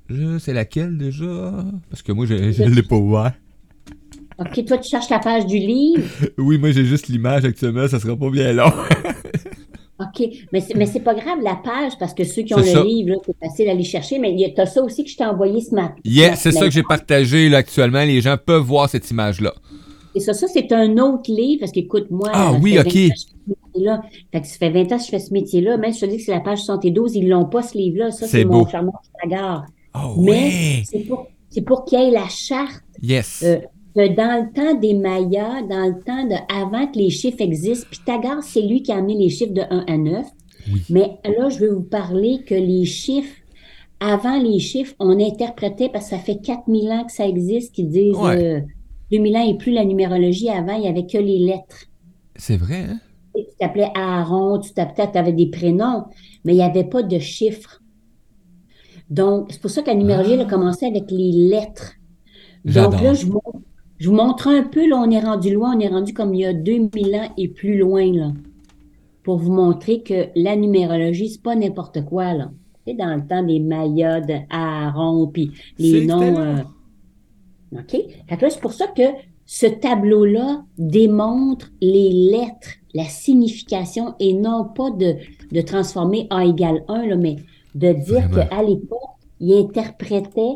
[0.09, 1.53] Je- C'est laquelle déjà?
[1.91, 3.33] Parce que moi, je ne l'ai pas ouvert.
[4.39, 6.03] OK, toi, tu cherches la page du livre?
[6.39, 8.71] Oui, moi j'ai juste l'image actuellement, ça sera pas bien long.
[10.01, 12.63] OK, mais c'est, mais c'est pas grave, la page, parce que ceux qui ont le
[12.63, 12.85] ça.
[12.85, 15.11] livre, là, c'est facile à aller chercher, mais il y a- t'as ça aussi que
[15.11, 15.97] je t'ai envoyé ce matin.
[16.05, 18.05] Yeah, c'est ça que j'ai partagé là, actuellement.
[18.05, 19.53] Les gens peuvent voir cette image-là.
[20.15, 22.85] Et ça, ça, c'est un autre livre, parce qu'écoute, moi, Ah oui, OK.
[22.85, 24.03] 20 ans que je fais ce métier-là.
[24.33, 25.77] Fait que ça fait 20 ans que je fais ce métier-là.
[25.79, 28.13] Même si je te dis que c'est la page 72, ils l'ont pas, ce livre-là.
[28.13, 28.69] Ça, C'est c'est mon beau.
[28.71, 28.93] charmant.
[29.95, 30.83] Oh Mais ouais!
[30.85, 31.27] c'est pour,
[31.67, 33.43] pour qu'il y ait la charte Yes.
[33.45, 33.59] Euh,
[33.95, 37.87] que dans le temps des Mayas, dans le temps de avant que les chiffres existent,
[37.91, 40.27] Pythagore, c'est lui qui a amené les chiffres de 1 à 9.
[40.73, 40.83] Oui.
[40.91, 43.35] Mais là, je vais vous parler que les chiffres,
[44.01, 47.89] avant les chiffres, on interprétait, parce que ça fait 4000 ans que ça existe, qu'ils
[47.89, 48.45] disent Ouais.
[48.57, 48.61] euh,
[49.11, 50.51] 2000 ans et plus la numérologie.
[50.51, 51.87] Avant, il n'y avait que les lettres.
[52.37, 53.01] C'est vrai, hein?
[53.35, 56.05] Tu t'appelais Aaron, tu t'appelais, tu avais des prénoms,
[56.45, 57.81] mais il n'y avait pas de chiffres.
[59.11, 61.93] Donc, c'est pour ça que la numérologie, elle a commencé avec les lettres.
[62.65, 63.61] Donc là, je vous, montre-
[63.99, 66.41] je vous montre un peu, là, on est rendu loin, on est rendu comme il
[66.41, 68.33] y a 2000 ans et plus loin, là,
[69.23, 72.51] pour vous montrer que la numérologie, c'est pas n'importe quoi, là.
[72.87, 76.21] C'est dans le temps des Mayas, de Aaron, puis les noms.
[76.39, 76.63] euh,
[77.73, 77.91] OK?
[78.29, 79.03] Fait que là, c'est pour ça que
[79.45, 85.17] ce tableau-là démontre les lettres, la signification, et non pas de,
[85.53, 87.37] de transformer A égale 1, là, mais
[87.75, 89.01] de dire qu'à l'époque,
[89.41, 90.55] il interprétait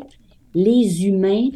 [0.53, 1.49] les humains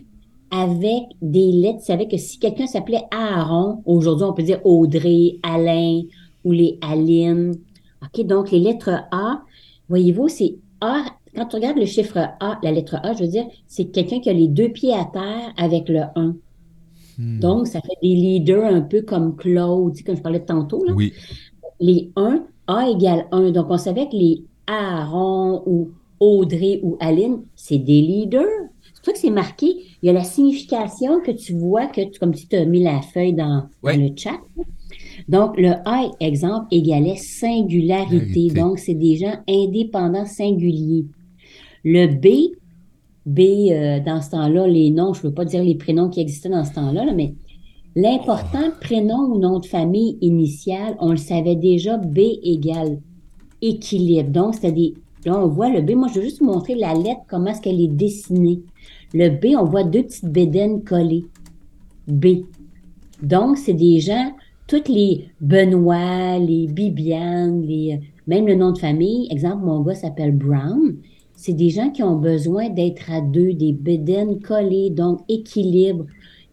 [0.51, 1.79] avec des lettres.
[1.79, 6.01] Tu savais que si quelqu'un s'appelait Aaron, aujourd'hui, on peut dire Audrey, Alain
[6.43, 7.55] ou les Aline.
[8.01, 9.41] OK, donc les lettres A,
[9.89, 11.03] voyez-vous, c'est A.
[11.35, 14.29] Quand tu regardes le chiffre A, la lettre A, je veux dire, c'est quelqu'un qui
[14.29, 16.35] a les deux pieds à terre avec le 1.
[17.19, 17.39] Hmm.
[17.39, 20.93] Donc, ça fait des leaders un peu comme Claude, comme je parlais tantôt, là.
[20.93, 21.13] Oui.
[21.79, 23.51] Les 1, A égale 1.
[23.51, 28.43] Donc, on savait que les Aaron ou Audrey ou Aline, c'est des leaders.
[28.93, 29.67] C'est pour ça que c'est marqué.
[30.01, 33.01] Il y a la signification que tu vois, que tu- comme tu as mis la
[33.01, 34.39] feuille dans, le chat.
[35.30, 38.47] Donc, le A, exemple, égalait singularité.
[38.56, 41.06] Donc, c'est des gens indépendants singuliers.
[41.84, 42.53] Le B,
[43.25, 43.39] B,
[43.71, 46.49] euh, dans ce temps-là, les noms, je ne veux pas dire les prénoms qui existaient
[46.49, 47.36] dans ce temps-là, là, mais
[47.95, 52.99] l'important prénom ou nom de famille initial, on le savait déjà, B égale
[53.61, 54.29] équilibre.
[54.29, 54.93] Donc, c'était des.
[55.25, 55.91] Là, on voit le B.
[55.91, 58.61] Moi, je veux juste vous montrer la lettre, comment est-ce qu'elle est dessinée.
[59.13, 61.25] Le B, on voit deux petites bédaines collées.
[62.07, 62.43] B.
[63.21, 64.31] Donc, c'est des gens,
[64.67, 69.27] toutes les Benoît, les Bibiane, les, même le nom de famille.
[69.31, 70.97] Exemple, mon gars s'appelle Brown.
[71.35, 76.05] C'est des gens qui ont besoin d'être à deux, des bédaines collées, donc équilibre.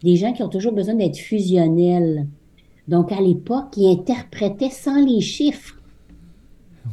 [0.03, 2.27] Des gens qui ont toujours besoin d'être fusionnels.
[2.87, 5.75] Donc, à l'époque, ils interprétaient sans les chiffres.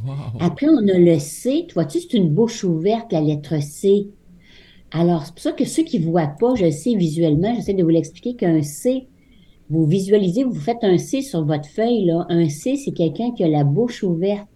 [0.05, 0.39] Wow.
[0.39, 1.65] Après, on a le C.
[1.67, 4.09] Tu vois-tu, c'est une bouche ouverte, la lettre C?
[4.91, 7.73] Alors, c'est pour ça que ceux qui ne voient pas, je le sais visuellement, j'essaie
[7.73, 9.07] de vous l'expliquer qu'un C,
[9.69, 12.25] vous visualisez, vous faites un C sur votre feuille, là.
[12.29, 14.47] Un C, c'est quelqu'un qui a la bouche ouverte.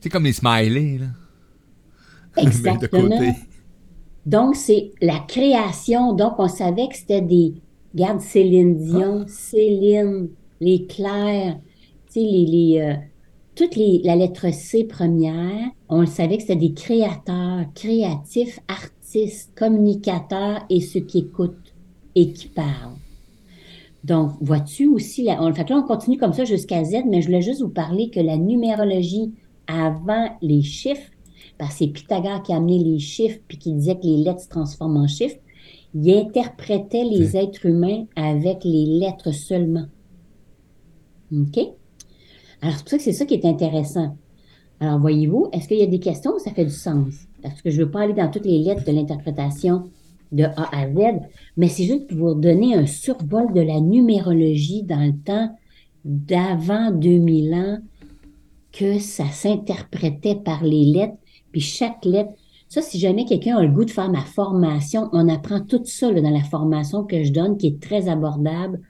[0.00, 1.06] C'est comme les smileys, là.
[2.42, 3.34] Exactement.
[4.26, 6.12] Donc, c'est la création.
[6.12, 7.54] Donc, on savait que c'était des.
[7.94, 10.28] Regarde, Céline Dion, Céline,
[10.60, 11.58] les Claires,
[12.12, 12.46] tu sais, les.
[12.46, 12.94] les euh,
[13.58, 19.52] toute les, la lettre C première, on le savait que c'était des créateurs, créatifs, artistes,
[19.58, 21.74] communicateurs et ceux qui écoutent
[22.14, 22.94] et qui parlent.
[24.04, 27.26] Donc, vois-tu aussi, la, on, fait là, on continue comme ça jusqu'à Z, mais je
[27.26, 29.32] voulais juste vous parler que la numérologie
[29.66, 31.10] avant les chiffres,
[31.58, 34.42] parce que c'est Pythagore qui a amené les chiffres puis qui disait que les lettres
[34.42, 35.40] se transforment en chiffres,
[35.94, 39.86] il interprétait les êtres humains avec les lettres seulement.
[41.32, 41.58] OK?
[42.62, 44.16] Alors, c'est pour ça que c'est ça qui est intéressant.
[44.80, 47.14] Alors, voyez-vous, est-ce qu'il y a des questions ou ça fait du sens?
[47.42, 49.84] Parce que je ne veux pas aller dans toutes les lettres de l'interprétation
[50.32, 51.20] de A à Z,
[51.56, 55.56] mais c'est juste pour vous donner un survol de la numérologie dans le temps
[56.04, 57.78] d'avant 2000 ans,
[58.72, 61.16] que ça s'interprétait par les lettres,
[61.50, 62.30] puis chaque lettre.
[62.68, 66.12] Ça, si jamais quelqu'un a le goût de faire ma formation, on apprend tout ça
[66.12, 68.80] là, dans la formation que je donne, qui est très abordable.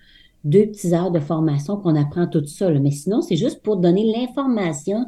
[0.44, 2.70] Deux petites heures de formation qu'on apprend tout ça.
[2.70, 2.80] là.
[2.80, 5.06] Mais sinon, c'est juste pour donner l'information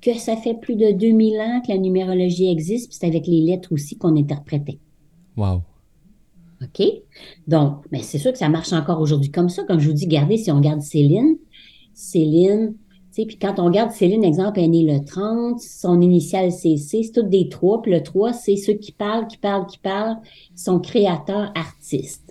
[0.00, 3.40] que ça fait plus de 2000 ans que la numérologie existe, puis c'est avec les
[3.40, 4.78] lettres aussi qu'on interprétait.
[5.36, 5.62] Wow.
[6.62, 6.86] OK?
[7.46, 9.64] Donc, mais c'est sûr que ça marche encore aujourd'hui comme ça.
[9.64, 11.36] Comme je vous dis, regardez, si on regarde Céline,
[11.92, 12.74] Céline,
[13.16, 16.52] tu sais, puis quand on regarde Céline, exemple, elle est née le 30, son initiale
[16.52, 19.66] c'est C, c'est toutes des trois, puis le 3, c'est ceux qui parlent, qui parlent,
[19.66, 20.18] qui parlent,
[20.54, 22.25] sont créateurs, artistes.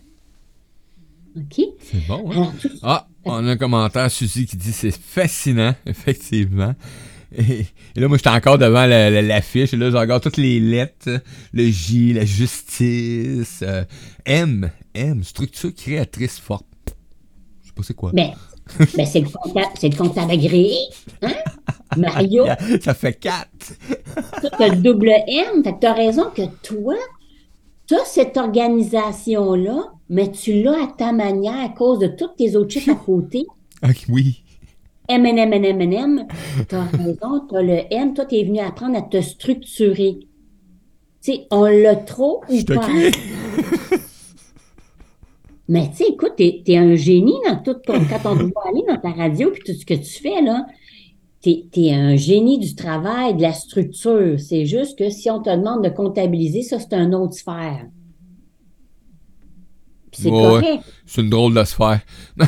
[1.37, 1.65] OK?
[1.81, 2.53] C'est bon, hein?
[2.83, 6.73] Ah, on a un commentaire, Suzy, qui dit c'est fascinant, effectivement.
[7.37, 10.37] Et, et là, moi, j'étais encore devant la- la- l'affiche, et là, je regarde toutes
[10.37, 11.21] les lettres,
[11.51, 13.83] le J, la justice, euh,
[14.25, 16.65] M, M, structure créatrice forte.
[17.63, 18.11] Je sais pas c'est quoi.
[18.13, 18.31] ben,
[18.95, 20.77] ben, c'est le comptable, c'est le comptable agréé,
[21.21, 21.33] hein?
[21.97, 22.45] Mario,
[22.81, 23.47] Ça fait 4.
[23.59, 26.95] tu as le double M, fait que tu as raison que toi,
[27.87, 32.55] tu as cette organisation-là, mais tu l'as à ta manière à cause de tous tes
[32.55, 33.45] autres chiffres à côté.
[33.83, 34.41] Ok, oui.
[35.07, 36.27] M, N, M, N, M, N, M.
[36.67, 38.13] Tu as raison, tu as le M.
[38.13, 40.17] Toi, tu es venu apprendre à te structurer.
[41.21, 42.87] Tu sais, on l'a trop ou Je pas?
[45.67, 47.93] Mais tu sais, écoute, t'es es un génie dans tout ton...
[47.93, 50.65] Quand on te voit aller dans ta radio puis tout ce que tu fais, là,
[51.41, 54.39] t'es es un génie du travail, de la structure.
[54.39, 57.87] C'est juste que si on te demande de comptabiliser, ça, c'est un autre sphère.
[60.17, 60.83] C'est Ouais, correct.
[61.05, 61.99] C'est une drôle de sphère.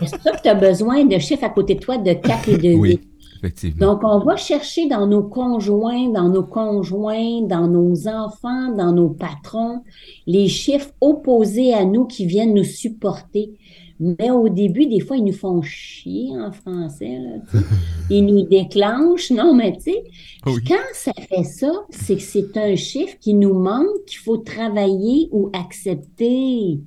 [0.00, 2.48] C'est pour ça que tu as besoin de chiffres à côté de toi de 4
[2.48, 2.76] et de 8.
[2.76, 3.00] Oui,
[3.38, 3.86] effectivement.
[3.94, 9.08] Donc, on va chercher dans nos conjoints, dans nos conjoints, dans nos enfants, dans nos
[9.10, 9.82] patrons,
[10.26, 13.52] les chiffres opposés à nous qui viennent nous supporter.
[14.00, 17.18] Mais au début, des fois, ils nous font chier en français.
[17.18, 17.60] Là,
[18.10, 19.30] ils nous déclenchent.
[19.30, 20.04] Non, mais tu sais,
[20.46, 20.62] Oui.
[20.66, 25.28] quand ça fait ça, c'est que c'est un chiffre qui nous manque, qu'il faut travailler
[25.30, 26.80] ou accepter.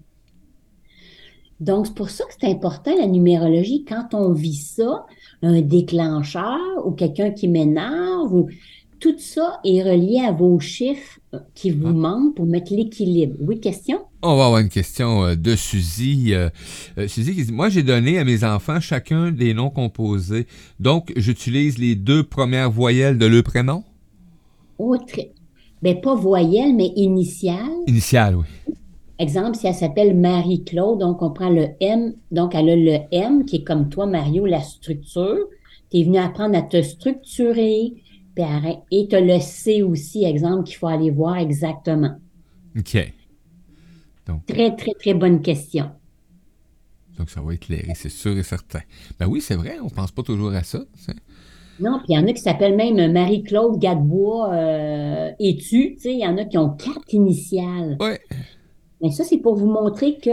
[1.59, 5.05] Donc, c'est pour ça que c'est important, la numérologie, quand on vit ça,
[5.41, 8.47] un déclencheur ou quelqu'un qui m'énerve, ou
[8.99, 11.93] tout ça est relié à vos chiffres euh, qui vous Ah.
[11.93, 13.35] manquent pour mettre l'équilibre.
[13.39, 13.99] Oui, question?
[14.21, 16.33] On va avoir une question euh, de Suzy.
[16.33, 16.49] Euh,
[16.97, 20.47] euh, Suzy qui dit Moi, j'ai donné à mes enfants chacun des noms composés.
[20.79, 23.83] Donc, j'utilise les deux premières voyelles de leur prénom?
[24.77, 25.19] Autre.
[25.81, 27.69] Ben, pas voyelle, mais initiale.
[27.87, 28.73] Initial, oui.
[29.19, 33.45] Exemple, si elle s'appelle Marie-Claude, donc on prend le M, donc elle a le M
[33.45, 35.37] qui est comme toi, Mario, la structure.
[35.89, 37.93] Tu es venu apprendre à te structurer,
[38.91, 42.15] et tu as le C aussi, exemple, qu'il faut aller voir exactement.
[42.77, 43.13] OK.
[44.25, 45.91] Donc, Très, très, très bonne question.
[47.17, 48.81] donc ça va éclairer, c'est sûr et certain.
[49.19, 50.83] Ben oui, c'est vrai, on pense pas toujours à ça.
[51.05, 51.11] tu.
[51.79, 56.13] Non, puis il y en a qui s'appellent même Marie-Claude Gadebois euh, et-tu, tu sais,
[56.13, 57.97] il y en a qui ont quatre initiales.
[57.99, 58.19] Ouais.
[59.01, 60.31] Mais ça, c'est pour vous montrer que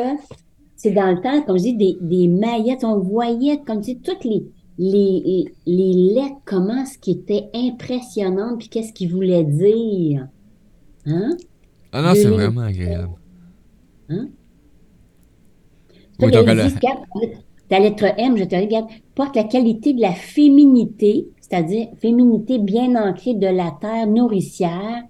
[0.76, 4.00] c'est dans le temps, comme je dis, des, des maillettes, on voyait, comme je dis,
[4.00, 4.44] toutes les,
[4.78, 10.28] les, les lettres, comment ce qui était impressionnant, puis qu'est-ce qu'ils voulaient dire.
[11.06, 11.36] Hein?
[11.92, 13.14] Ah non, c'est vraiment agréable.
[14.08, 14.28] Hein?
[16.20, 16.74] Oui, donc elle dit,
[17.68, 22.94] ta lettre M, je te regarde, porte la qualité de la féminité, c'est-à-dire féminité bien
[22.96, 25.02] ancrée de la terre nourricière.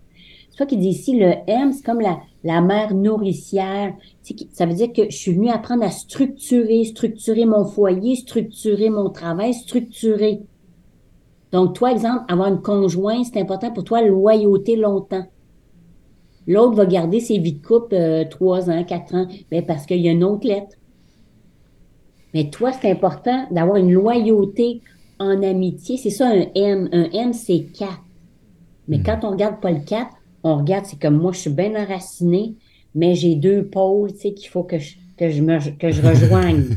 [0.50, 3.94] C'est toi qui dis ici, le M, c'est comme la, la mère nourricière.
[4.52, 9.10] Ça veut dire que je suis venue apprendre à structurer, structurer mon foyer, structurer mon
[9.10, 10.40] travail, structurer.
[11.52, 15.24] Donc, toi, exemple, avoir une conjointe, c'est important pour toi, loyauté longtemps.
[16.46, 20.00] L'autre va garder ses vies de couple euh, trois ans, quatre ans, ben parce qu'il
[20.00, 20.76] y a une autre lettre.
[22.34, 24.82] Mais toi, c'est important d'avoir une loyauté
[25.18, 25.96] en amitié.
[25.96, 26.90] C'est ça un M.
[26.92, 27.90] Un M, c'est 4.
[28.88, 30.13] Mais quand on regarde pas le 4,
[30.44, 32.54] on regarde, c'est comme moi, je suis bien enracinée,
[32.94, 36.02] mais j'ai deux pôles, tu sais, qu'il faut que je, que je, me, que je
[36.02, 36.64] rejoigne.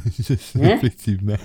[0.62, 0.75] Hein?
[0.75, 1.36] effectivement.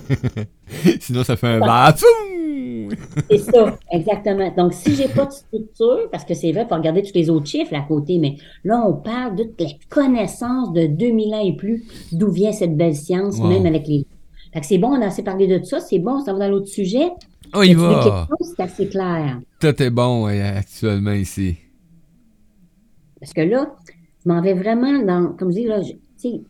[1.00, 1.60] Sinon, ça fait un.
[1.92, 2.90] Tchoum!
[3.30, 4.52] C'est ça, exactement.
[4.56, 7.46] Donc, si j'ai pas de structure, parce que c'est vrai, pour regarder tous les autres
[7.46, 11.56] chiffres à côté, mais là, on parle de toutes les connaissances de 2000 ans et
[11.56, 13.48] plus, d'où vient cette belle science, Wow.
[13.48, 14.06] même avec les...
[14.52, 16.48] Fait que c'est bon, on a assez parlé de ça, c'est bon, ça va dans
[16.48, 17.08] l'autre sujet.
[17.54, 18.28] On y va.
[18.40, 19.40] c'est assez clair.
[19.60, 21.56] Tout est bon ouais, actuellement ici.
[23.22, 23.72] Parce que là,
[24.24, 26.40] je m'en vais vraiment dans, comme je dis, là, tu sais,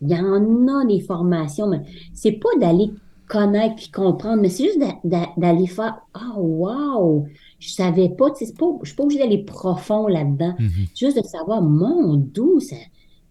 [0.00, 1.80] il y en a des formations, mais
[2.14, 2.92] c'est pas d'aller
[3.26, 7.26] connaître puis comprendre, mais c'est juste d'a- d'a- d'aller faire, ah, wow,
[7.58, 10.54] je savais pas, tu sais, pas, je suis pas obligée d'aller profond là-dedans.
[10.60, 10.70] Mhm.
[10.96, 12.60] Juste de savoir, mon doux,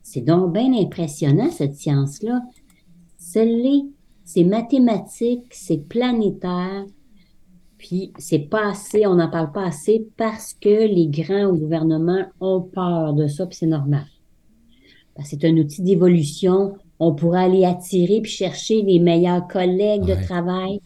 [0.03, 2.41] c'est donc bien impressionnant, cette science-là.
[3.17, 3.47] C'est
[4.25, 6.85] c'est mathématique, c'est planétaire,
[7.79, 12.61] puis c'est pas assez, on n'en parle pas assez parce que les grands gouvernements ont
[12.61, 14.05] peur de ça, puis c'est normal.
[15.15, 16.75] Que c'est un outil d'évolution.
[16.99, 20.81] On pourrait aller attirer puis chercher les meilleurs collègues de travail,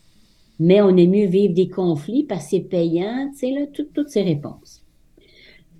[0.59, 3.87] mais on est mieux vivre des conflits parce que c'est payant, tu sais, là, tout-
[3.93, 4.83] toutes ces réponses.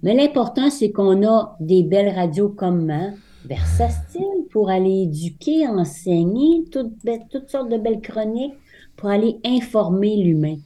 [0.02, 3.14] Mais l'important, c'est qu'on a des belles radios comme hein,
[3.46, 8.54] Versastile pour aller éduquer, enseigner, toutes sortes de belles chroniques
[8.96, 10.58] pour aller informer l'humain.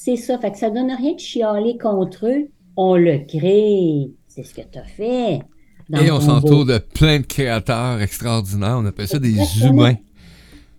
[0.00, 0.38] C'est ça.
[0.38, 2.46] Fait que ça donne rien de chialer contre eux.
[2.76, 4.12] On le crée.
[4.28, 5.40] C'est ce que tu as fait.
[5.88, 8.76] dans Et on s'entoure de plein de créateurs extraordinaires.
[8.78, 9.96] On appelle ça des humains.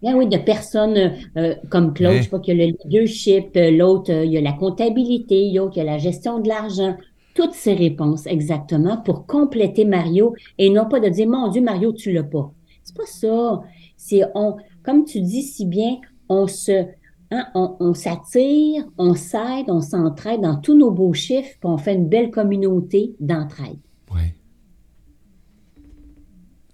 [0.05, 2.17] Ah oui, de personnes euh, euh, comme Claude, Ouais.
[2.19, 4.53] je sais pas, qu'il y a le leadership, euh, l'autre, euh, il y a la
[4.53, 6.95] comptabilité, l'autre, il y a la gestion de l'argent.
[7.35, 11.91] Toutes ces réponses, exactement, pour compléter Mario et non pas de dire, mon Dieu, Mario,
[11.91, 12.49] tu l'as pas.
[12.85, 13.61] C'est pas ça.
[13.97, 15.97] C'est, on, comme tu dis si bien,
[16.29, 16.85] on se,
[17.31, 21.77] hein, on, on s'attire, on s'aide, on s'entraide dans tous nos beaux chiffres, puis on
[21.77, 23.77] fait une belle communauté d'entraide.
[24.13, 24.33] Ouais.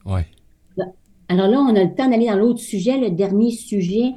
[0.06, 0.26] Ouais.
[1.28, 4.14] Alors là, on a le temps d'aller dans l'autre sujet, le dernier sujet,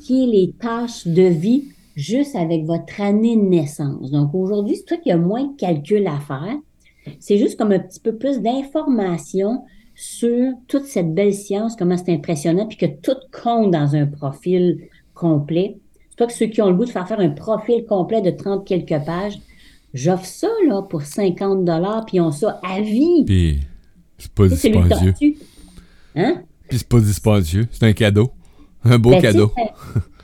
[0.00, 1.64] qui est les tâches de vie
[1.96, 4.10] juste avec votre année de naissance.
[4.10, 6.56] Donc aujourd'hui, c'est toi qui as moins de calculs à faire.
[7.18, 9.64] C'est juste comme un petit peu plus d'informations
[9.94, 14.78] sur toute cette belle science, comment c'est impressionnant, puis que tout compte dans un profil
[15.14, 15.78] complet.
[16.10, 18.30] C'est pas que ceux qui ont le goût de faire faire un profil complet de
[18.30, 19.38] 30 quelques pages,
[19.94, 23.24] j'offre ça là pour 50 dollars, puis ils ont ça à vie.
[23.24, 23.60] Puis,
[24.18, 25.14] c'est pas dispendieux.
[26.14, 26.42] Hein?
[26.68, 27.66] Puis, c'est pas dispendieux.
[27.70, 28.30] C'est un cadeau.
[28.84, 29.52] Un beau Ben, cadeau.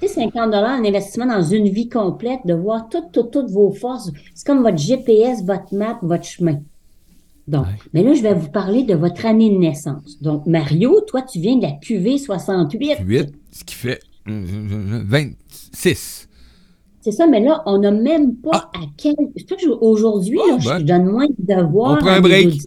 [0.01, 3.72] Tu sais, 50 un investissement dans une vie complète, de voir toutes, toutes, toutes vos
[3.72, 4.11] forces.
[4.35, 6.61] C'est comme votre GPS, votre map, votre chemin.
[7.46, 7.72] Donc, Ouais.
[7.94, 10.20] mais là, je vais vous parler de votre année de naissance.
[10.20, 12.98] Donc, Mario, toi, tu viens de la QV 68.
[13.05, 16.29] 8, ce qui fait 26.
[17.01, 19.14] C'est ça, mais là, on n'a même pas à quel.
[19.37, 20.81] C'est que aujourd'hui, Ah, je ben.
[20.83, 21.93] donne moins de devoirs.
[21.93, 22.61] On prend un break.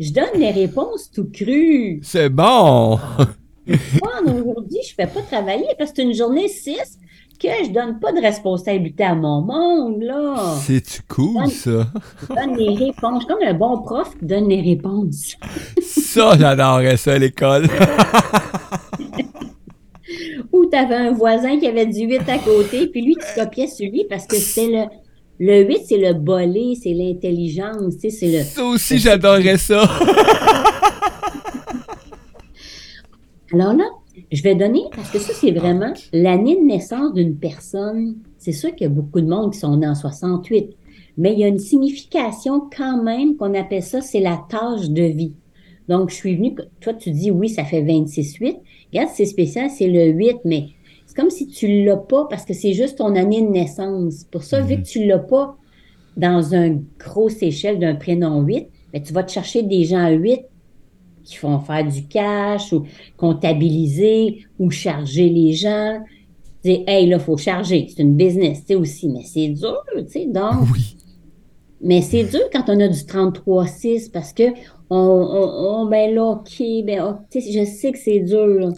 [0.00, 2.00] je donne les réponses tout crues.
[2.02, 2.98] C'est bon!
[3.66, 6.98] Moi, aujourd'hui, je ne fais pas travailler parce que c'est une journée 6
[7.38, 10.56] que je donne pas de responsabilité à mon monde, là.
[10.60, 11.86] C'est-tu cool, ça?
[12.22, 13.22] Je donne les réponses.
[13.22, 15.36] Je suis comme un bon prof qui donne les réponses.
[15.80, 17.66] Ça, j'adorerais ça à l'école.
[20.52, 23.66] Ou tu avais un voisin qui avait du 8 à côté, puis lui, tu copiais
[23.66, 24.84] sur lui parce que c'était le.
[25.40, 28.44] Le 8, c'est le bolé, c'est l'intelligence, tu sais, c'est le.
[28.44, 29.82] Ça aussi, j'adorerais ça.
[33.52, 33.84] Alors là,
[34.30, 38.16] je vais donner, parce que ça, c'est vraiment l'année de naissance d'une personne.
[38.38, 40.70] C'est sûr qu'il y a beaucoup de monde qui sont nés en 68,
[41.16, 45.02] mais il y a une signification quand même qu'on appelle ça, c'est la tâche de
[45.02, 45.34] vie.
[45.88, 48.56] Donc, je suis venue, toi, tu dis oui, ça fait 26-8.
[48.92, 50.68] Regarde, c'est spécial, c'est le 8, mais
[51.06, 54.24] c'est comme si tu l'as pas parce que c'est juste ton année de naissance.
[54.30, 55.56] Pour ça, vu que tu l'as pas
[56.16, 60.42] dans un grosse échelle d'un prénom 8, ben, tu vas te chercher des gens 8
[61.24, 62.84] qui font faire du cash ou
[63.16, 66.00] comptabiliser ou charger les gens.
[66.62, 67.86] Dire, hey, là, il faut charger.
[67.94, 69.08] C'est une business, tu sais, aussi.
[69.08, 70.26] Mais c'est dur, tu sais.
[70.26, 70.96] Donc, Oui.
[71.80, 74.44] mais c'est dur quand on a du 33-6 parce que
[74.90, 78.46] on, on, on- ben là, OK, ben, oh, tu sais, je sais que c'est dur.
[78.46, 78.68] là.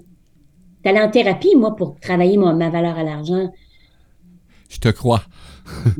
[0.84, 3.50] Allé en thérapie, moi, pour travailler mon- ma valeur à l'argent.
[4.68, 5.22] Je te crois.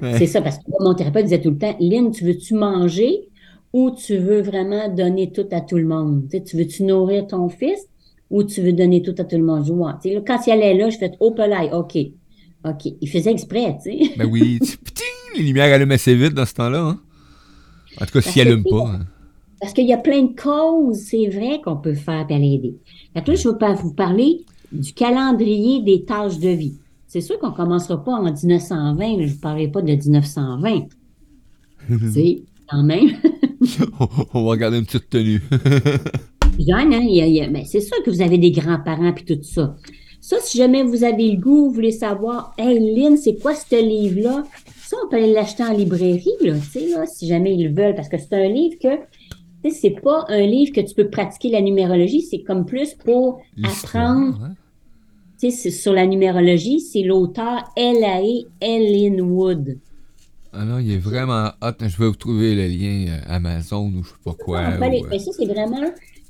[0.00, 0.18] Ouais.
[0.18, 3.28] C'est ça, parce que mon thérapeute disait tout le temps, Lynn, tu veux-tu manger?
[3.74, 6.28] Ou tu veux vraiment donner tout à tout le monde?
[6.46, 7.88] Tu, veux-tu nourrir ton fils
[8.30, 9.66] ou tu veux donner tout à tout le monde?
[9.66, 9.98] Je vois.
[10.04, 11.96] Là, quand il allait là, je fais au pelaille, OK.
[12.66, 12.92] OK.
[13.00, 14.10] Il faisait exprès, tu sais.
[14.16, 14.60] Ben oui.
[15.36, 16.80] les lumières allument assez vite dans ce temps-là.
[16.82, 17.00] Hein?
[18.00, 18.88] En tout cas, si que elles allument c'est- pas.
[18.90, 19.06] hein.
[19.60, 22.76] Parce qu'il y a plein de causes, c'est vrai qu'on peut faire pour l'aider.
[23.14, 26.74] Que là, je veux pas vous parler du calendrier des tâches de vie.
[27.08, 30.86] C'est sûr qu'on commencera pas en 1920, là, je ne parlerai pas de 1920.
[32.12, 33.10] C'est quand même.
[34.34, 35.42] on, va regarder une petite tenue.
[36.58, 38.50] Jeanne, hein, il y a- il y a- mais c'est sûr que vous avez des
[38.52, 39.76] grands-parents puis tout ça.
[40.20, 43.74] Ça, si jamais vous avez le goût, vous voulez savoir, hey Lynn, c'est quoi ce
[43.82, 44.44] livre-là?
[44.82, 47.74] Ça, on peut aller l'acheter en librairie, là, tu sais, là, si jamais ils le
[47.74, 50.94] veulent, parce que c'est un livre que, tu sais, c'est pas un livre que tu
[50.94, 54.54] peux pratiquer la numérologie, c'est comme plus pour apprendre, hein?
[55.40, 58.20] tu sais, c'est- sur la numérologie, c'est l'auteur L.A.
[58.60, 59.78] Ellen Wood.
[60.56, 61.72] Ah non, il est vraiment hot.
[61.80, 64.60] Je vais vous trouver le lien euh, Amazon ou je sais pas quoi.
[64.60, 65.80] Ou, euh, ça, c'est vraiment.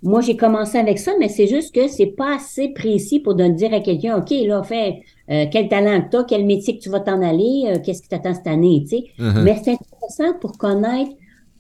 [0.03, 3.47] Moi, j'ai commencé avec ça, mais c'est juste que c'est pas assez précis pour de
[3.49, 5.01] dire à quelqu'un, OK, là, fais
[5.31, 8.03] euh, quel talent que tu as, quel métier que tu vas t'en aller, euh, qu'est-ce
[8.03, 9.05] qui t'attend cette année, tu sais.
[9.19, 9.43] uh-huh.
[9.43, 11.11] Mais c'est intéressant pour connaître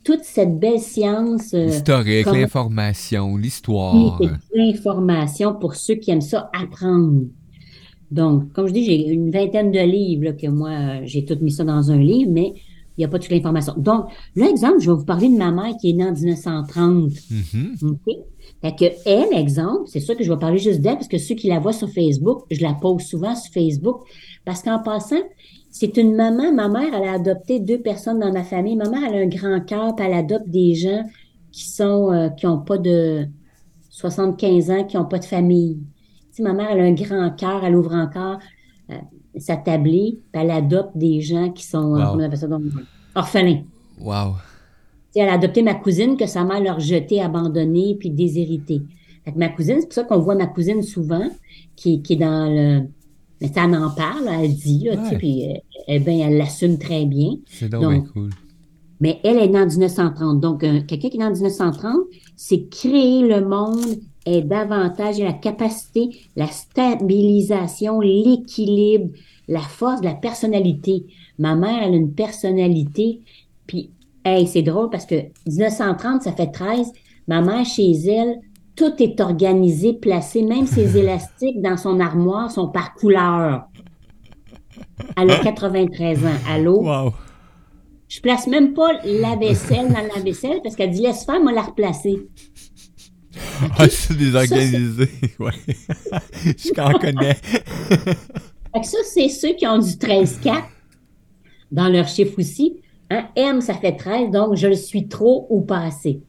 [0.04, 1.54] toute cette belle science.
[1.54, 4.20] euh, L'historique, comment- l'information, l'histoire.
[4.54, 7.22] l'information pour ceux qui aiment ça apprendre.
[8.14, 11.50] Donc, comme je dis, j'ai une vingtaine de livres là, que moi, j'ai tout mis
[11.50, 12.54] ça dans un livre, mais
[12.96, 13.74] il n'y a pas toute l'information.
[13.76, 14.06] Donc,
[14.36, 17.10] l'exemple, je vais vous parler de ma mère qui est née en 1930.
[17.30, 17.76] Mhm.
[17.82, 18.14] OK?
[18.62, 21.34] Fait que elle, exemple, c'est sûr que je vais parler juste d'elle parce que ceux
[21.34, 24.02] qui la voient sur Facebook, je la pose souvent sur Facebook
[24.44, 25.22] parce qu'en passant,
[25.70, 28.76] c'est une maman, ma mère, elle a adopté deux personnes dans ma famille.
[28.76, 31.02] Ma mère, elle a un grand cœur, puis elle adopte des gens
[31.50, 33.26] qui sont, euh, qui ont pas de
[33.90, 35.78] 75 ans, qui ont pas de famille.
[36.34, 38.38] Sais, ma mère, elle a un grand cœur, elle ouvre encore
[38.90, 38.94] euh,
[39.38, 42.36] sa tablée, puis elle adopte des gens qui sont, euh, Wow.
[42.36, 42.62] ça donc,
[43.14, 43.62] orphelins.
[44.00, 44.34] Wow.
[45.14, 48.82] Elle a adopté ma cousine que sa mère leur jeté, abandonnée, puis déshéritée.
[49.24, 51.28] Fait que ma cousine, c'est pour ça qu'on voit ma cousine souvent,
[51.76, 52.82] qui, qui est dans le...
[53.40, 55.16] Mais ça, elle en parle, elle dit, là, Ouais.
[55.18, 55.54] puis euh,
[55.88, 57.36] eh ben, elle l'assume très bien.
[57.46, 58.30] C'est donc, Donc, bien cool.
[59.00, 60.40] Mais elle est née en 1930.
[60.40, 61.94] Donc, euh, quelqu'un qui est né en 1930,
[62.36, 63.84] c'est créer le monde
[64.24, 69.10] est davantage la capacité, la stabilisation, l'équilibre,
[69.48, 71.04] la force de la personnalité.
[71.38, 73.20] Ma mère, elle a une personnalité,
[73.66, 73.90] puis,
[74.24, 75.16] hey, c'est drôle parce que
[75.46, 76.92] 1930, ça fait 13.
[77.28, 78.40] Ma mère, chez elle,
[78.76, 83.68] tout est organisé, placé, même ses élastiques dans son armoire sont par couleur.
[85.16, 86.28] Elle a 93 ans.
[86.48, 86.82] Allô?
[86.82, 87.12] Wow.
[88.08, 91.52] Je place même pas la vaisselle dans la vaisselle parce qu'elle dit laisse faire, moi
[91.52, 92.28] la replacer.
[93.78, 95.08] Ah, c'est désorganisé.
[95.38, 95.52] ouais.
[96.44, 97.34] Je t'en connais.
[97.34, 100.62] Fait que ça, c'est ceux qui ont du 13-4
[101.72, 102.76] dans leur chiffre aussi.
[103.10, 106.20] Hein, M, ça fait 13, donc je le suis trop ou pas assez.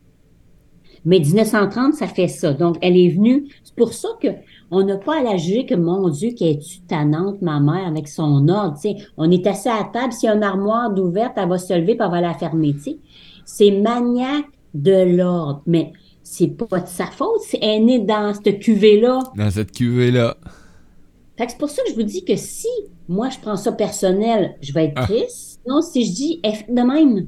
[1.06, 2.54] Mais 1930, ça fait ça.
[2.54, 3.48] Donc, elle est venue.
[3.64, 4.30] C'est pour ça que
[4.72, 8.08] on n'a pas à la juger que, mon Dieu, qu'elle est-tu tannante, ma mère, avec
[8.08, 8.78] son ordre.
[9.16, 11.74] On est assis à la table, s'il y a une armoire d'ouverte, elle va se
[11.74, 12.76] lever et elle va la fermer.
[13.46, 15.62] C'est maniaque de l'ordre.
[15.68, 15.94] Mais
[16.28, 17.42] c'est pas de sa faute.
[17.48, 19.20] c'est- Elle est née dans cette cuvée-là.
[19.38, 20.36] Dans cette cuvée-là.
[21.38, 22.68] Fait que c'est pour ça que je vous dis que si
[23.08, 25.04] moi je prends ça personnel, je vais être Ah.
[25.06, 25.60] triste.
[25.64, 27.28] Sinon, si je dis elle fait de même.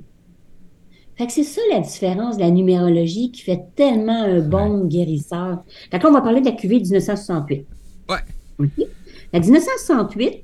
[1.16, 5.64] Fait que c'est ça la différence de la numérologie qui fait tellement un bon guérisseur.
[5.92, 7.66] Fait que là, on va parler de la cuvée de 1968.
[8.10, 8.68] Ouais.
[9.34, 10.44] Que 1968,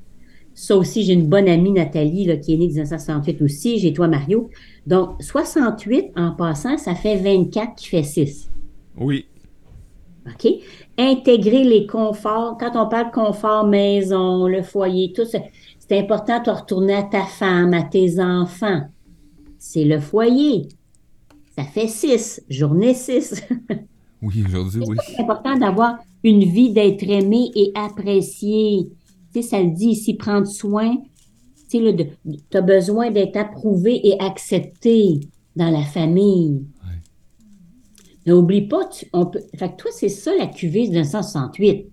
[0.54, 3.78] ça aussi, j'ai une bonne amie, Nathalie, là, qui est née 1968 aussi.
[3.78, 4.50] J'ai toi, Mario.
[4.86, 8.50] Donc, 68, en passant, ça fait 24 qui fait 6.
[8.96, 9.26] Oui.
[10.26, 10.52] OK?
[10.98, 12.56] Intégrer les conforts.
[12.58, 15.38] Quand on parle confort, maison, le foyer, tout ça,
[15.78, 18.82] c'est important de retourner à ta femme, à tes enfants.
[19.58, 20.68] C'est le foyer.
[21.56, 23.42] Ça fait six, journée six.
[24.22, 24.96] Oui, aujourd'hui, oui.
[25.06, 28.88] C'est important d'avoir une vie, d'être aimé et apprécié.
[29.34, 30.96] Tu sais, ça le dit ici, prendre soin.
[31.68, 35.20] Tu as besoin d'être approuvé et accepté
[35.56, 36.62] dans la famille.
[38.26, 41.86] N'oublie pas, tu, on peut, fait que toi, c'est ça la cuvée de 1968.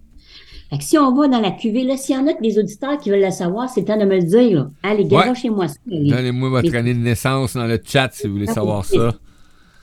[0.69, 2.57] Fait que si on va dans la cuvée, là, s'il y en a que des
[2.57, 4.55] auditeurs qui veulent la savoir, c'est le temps de me le dire.
[4.55, 4.71] Là.
[4.83, 5.75] Allez, gars, chez moi ça.
[5.85, 9.13] Donnez-moi votre année de naissance dans le chat si vous voulez savoir ça.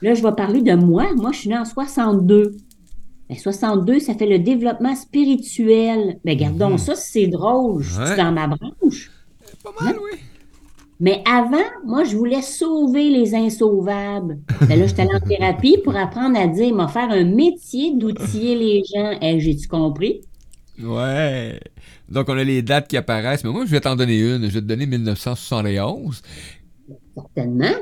[0.01, 1.13] Là, je vais parler de moi.
[1.15, 2.55] Moi, je suis née en 62.
[3.29, 6.17] Ben, 62, ça fait le développement spirituel.
[6.25, 6.77] Ben, gardons Mhm.
[6.79, 7.83] ça, c'est drôle.
[7.83, 8.17] Je suis Ouais.
[8.17, 9.11] dans ma branche.
[9.63, 10.19] Pas mal, oui.
[11.01, 14.39] Mais avant, moi, je voulais sauver les insauvables.
[14.67, 18.55] Ben là, j'étais allée en thérapie pour apprendre à dire, m'a faire un métier d'outiller
[18.55, 19.17] les gens.
[19.39, 20.21] J'ai-tu compris?
[20.81, 21.57] Ouais.
[22.09, 24.43] Donc, on a les dates qui apparaissent, mais moi, je vais t'en donner une.
[24.43, 26.21] Je vais te donner 1971.
[27.15, 27.75] Certainement.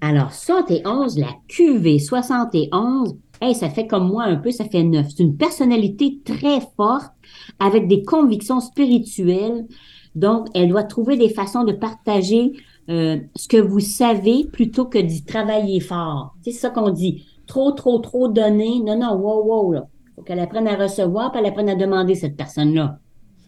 [0.00, 5.08] Alors, 71, la QV 71, hey, ça fait comme moi un peu, ça fait neuf.
[5.10, 7.12] C'est une personnalité très forte
[7.58, 9.66] avec des convictions spirituelles.
[10.14, 12.52] Donc, elle doit trouver des façons de partager
[12.88, 16.34] euh, ce que vous savez plutôt que d'y travailler fort.
[16.42, 17.26] C'est ça qu'on dit.
[17.46, 18.80] Trop, trop, trop donner.
[18.80, 19.88] Non, non, wow, wow, là.
[20.14, 22.98] Faut qu'elle apprenne à recevoir, puis elle apprenne à demander cette personne-là.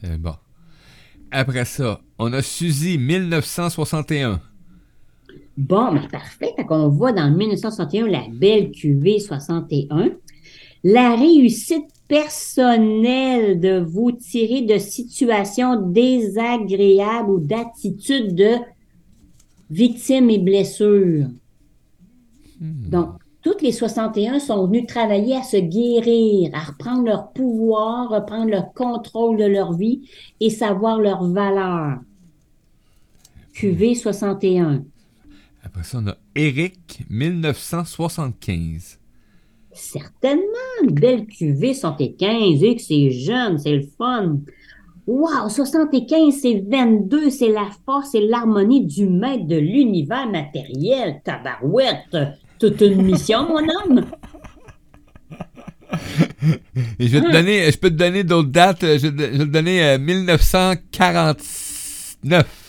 [0.03, 0.35] C'est bon.
[1.31, 4.41] Après ça, on a Suzy 1961.
[5.57, 6.53] Bon, mais parfait.
[6.57, 10.11] Fait qu'on voit dans 1961 la belle QV 61.
[10.89, 18.55] La réussite personnelle de vous tirer de situations désagréables ou d'attitudes de
[19.69, 21.27] victimes et blessures.
[22.61, 28.53] Donc, toutes les 61 sont venus travailler à se guérir, à reprendre leur pouvoir, reprendre
[28.53, 30.09] le contrôle de leur vie
[30.39, 31.99] et savoir leur valeur.
[33.55, 34.85] QV 61.
[35.65, 39.01] Après ça, on a Eric 1975.
[39.77, 40.43] Certainement,
[40.83, 44.39] une belle QV 75, et que c'est jeune, c'est le fun.
[45.07, 51.21] Wow, 75, c'est 22, c'est la force et l'harmonie du maître de l'univers matériel.
[51.23, 52.17] Tabarouette,
[52.59, 54.07] toute une mission, mon homme.
[56.99, 58.83] Je vais te donner, je peux te donner d'autres dates.
[58.83, 62.66] Je vais te je vais te donner euh, 1949.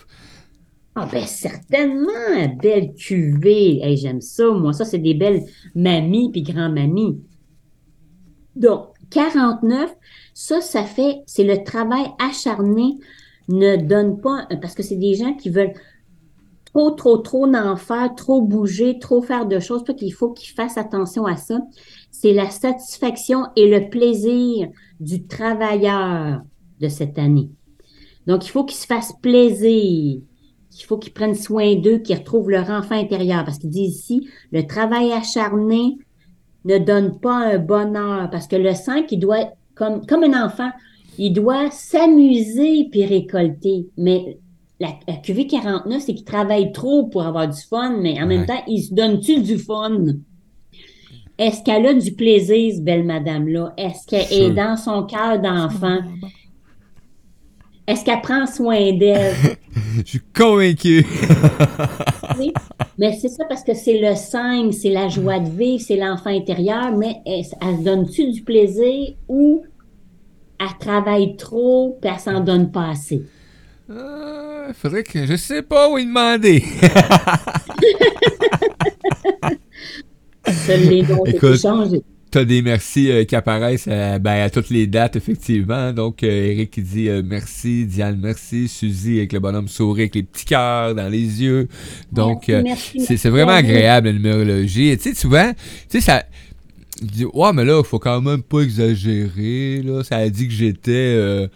[1.00, 3.80] Ah ben certainement, belle cuvée.
[3.84, 4.74] Hey, j'aime ça, moi.
[4.74, 5.44] Ça, c'est des belles
[5.76, 7.22] mamies puis grand-mamies.
[8.56, 9.96] Donc, 49,
[10.34, 12.98] ça, ça fait, c'est le travail acharné
[13.48, 15.74] ne donne pas, parce que c'est des gens qui veulent
[16.66, 20.56] trop, trop, trop d'en faire, trop bouger, trop faire de choses, pas qu'il faut qu'ils
[20.56, 21.60] fassent attention à ça.
[22.10, 24.68] C'est la satisfaction et le plaisir
[25.00, 26.42] du travailleur
[26.80, 27.52] de cette année.
[28.26, 30.22] Donc, il faut qu'ils se fassent plaisir.
[30.80, 33.44] Il faut qu'ils prennent soin d'eux, qu'ils retrouvent leur enfant intérieur.
[33.46, 35.98] Parce qu'il dit ici, le travail acharné
[36.66, 38.30] ne donne pas un bonheur.
[38.30, 40.70] Parce que le 5, il doit, comme, comme un enfant,
[41.18, 43.88] il doit s'amuser puis récolter.
[43.98, 44.38] Mais
[44.80, 48.46] la, la QV49, c'est qu'il travaille trop pour avoir du fun, mais en même Ouais.
[48.46, 49.98] temps, il se donne-tu du fun?
[51.38, 53.74] Est-ce qu'elle a du plaisir, ce belle madame-là?
[53.78, 56.00] Est-ce qu'elle est dans son cœur d'enfant?
[57.88, 59.34] Est-ce qu'elle prend soin d'elle?
[59.98, 61.06] Je suis convaincu.
[62.38, 62.54] Oui.
[63.00, 66.30] Mais c'est ça parce que c'est le 5, c'est la joie de vivre, c'est l'enfant
[66.30, 69.64] intérieur, mais elle, elle se donne-tu du plaisir ou
[70.60, 73.24] elle travaille trop puis elle s'en donne pas assez?
[73.90, 75.26] Euh, faudrait que.
[75.26, 76.64] Je sais pas où y demander.
[80.48, 81.24] Seuls les noms.
[82.30, 85.94] T'as des merci euh, qui apparaissent euh, ben, à toutes les dates, effectivement.
[85.94, 90.16] Donc, euh, Eric qui dit euh, merci, Diane merci, Suzy avec le bonhomme sourire, avec
[90.16, 91.70] les petits cœurs dans les yeux.
[92.12, 92.52] Donc,
[93.00, 94.90] c'est vraiment agréable la numérologie.
[94.90, 95.54] Et tu sais, souvent,
[95.90, 96.26] tu sais, ça.
[97.34, 99.82] ouais, mais là, faut quand même pas exagérer.
[99.84, 100.04] Là.
[100.04, 101.48] Ça a dit que j'étais.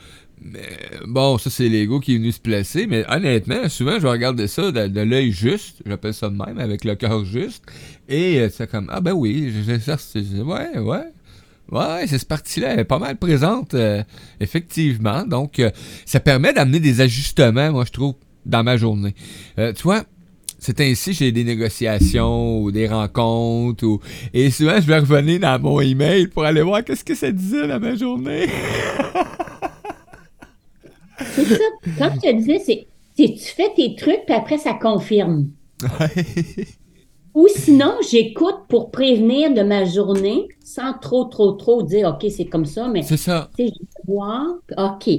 [0.44, 2.88] Mais, bon, ça, c'est l'ego qui est venu se placer.
[2.88, 5.78] Mais honnêtement, souvent, je vais regarder ça de, l'œil juste.
[5.86, 7.64] J'appelle ça de même, avec le cœur juste.
[8.10, 9.98] Et euh, c'est comme, ah ben oui, je- ça,
[10.44, 11.04] ouais, ouais.
[11.72, 14.04] Ouais, c'est cette partie-là, est pas mal présente, euh,
[14.40, 15.24] effectivement.
[15.26, 15.70] Donc, euh,
[16.06, 18.16] ça permet d'amener des ajustements, moi, je trouve,
[18.46, 19.14] dans ma journée.
[19.56, 20.04] Tu vois,
[20.58, 23.86] c'est ainsi, j'ai des négociations ou des rencontres.
[23.86, 24.00] Ou...
[24.34, 27.68] Et souvent, je vais revenir dans mon email pour aller voir qu'est-ce que ça disait
[27.68, 28.48] dans ma journée.
[31.34, 31.64] C'est ça.
[31.98, 35.50] Comme je te disais, c'est tu fais tes trucs puis après ça confirme.
[37.34, 42.46] Ou sinon, j'écoute pour prévenir de ma journée sans trop, trop, trop dire OK, c'est
[42.46, 43.50] comme ça, mais c'est ça.
[43.56, 44.48] tu sais, je voir,
[44.78, 45.10] OK.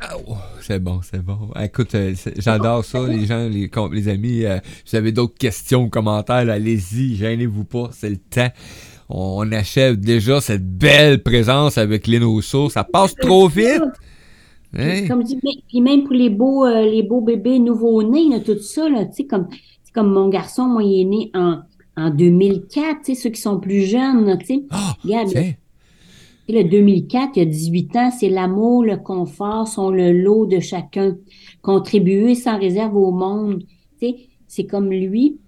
[0.00, 1.50] Ah, oh, c'est bon, c'est bon.
[1.60, 4.44] Écoute, euh, j'adore ça, les gens, les, amis.
[4.44, 8.50] euh, si vous avez d'autres questions ou commentaires, allez-y, gênez-vous pas, c'est le temps.
[9.08, 12.68] On, achève déjà cette belle présence avec Rousseau.
[12.68, 13.82] Ça passe trop vite.
[14.76, 15.06] Hein?
[15.06, 18.58] Comme je dis, mais- puis même pour les beaux, euh, les beaux bébés nouveau-nés, tout
[18.58, 19.46] ça, là, tu sais, comme,
[19.84, 21.60] c'est comme mon garçon, moi, il est né en,
[21.96, 24.64] en 2004, tu sais, ceux qui sont plus jeunes, tu sais.
[24.70, 25.30] Ah, Regarde,
[26.48, 30.60] le 2004, il y a 18 ans, c'est l'amour, le confort sont le lot de
[30.60, 31.16] chacun.
[31.62, 33.62] Contribuer sans réserve au monde.
[34.00, 35.38] Tu sais, c'est comme lui.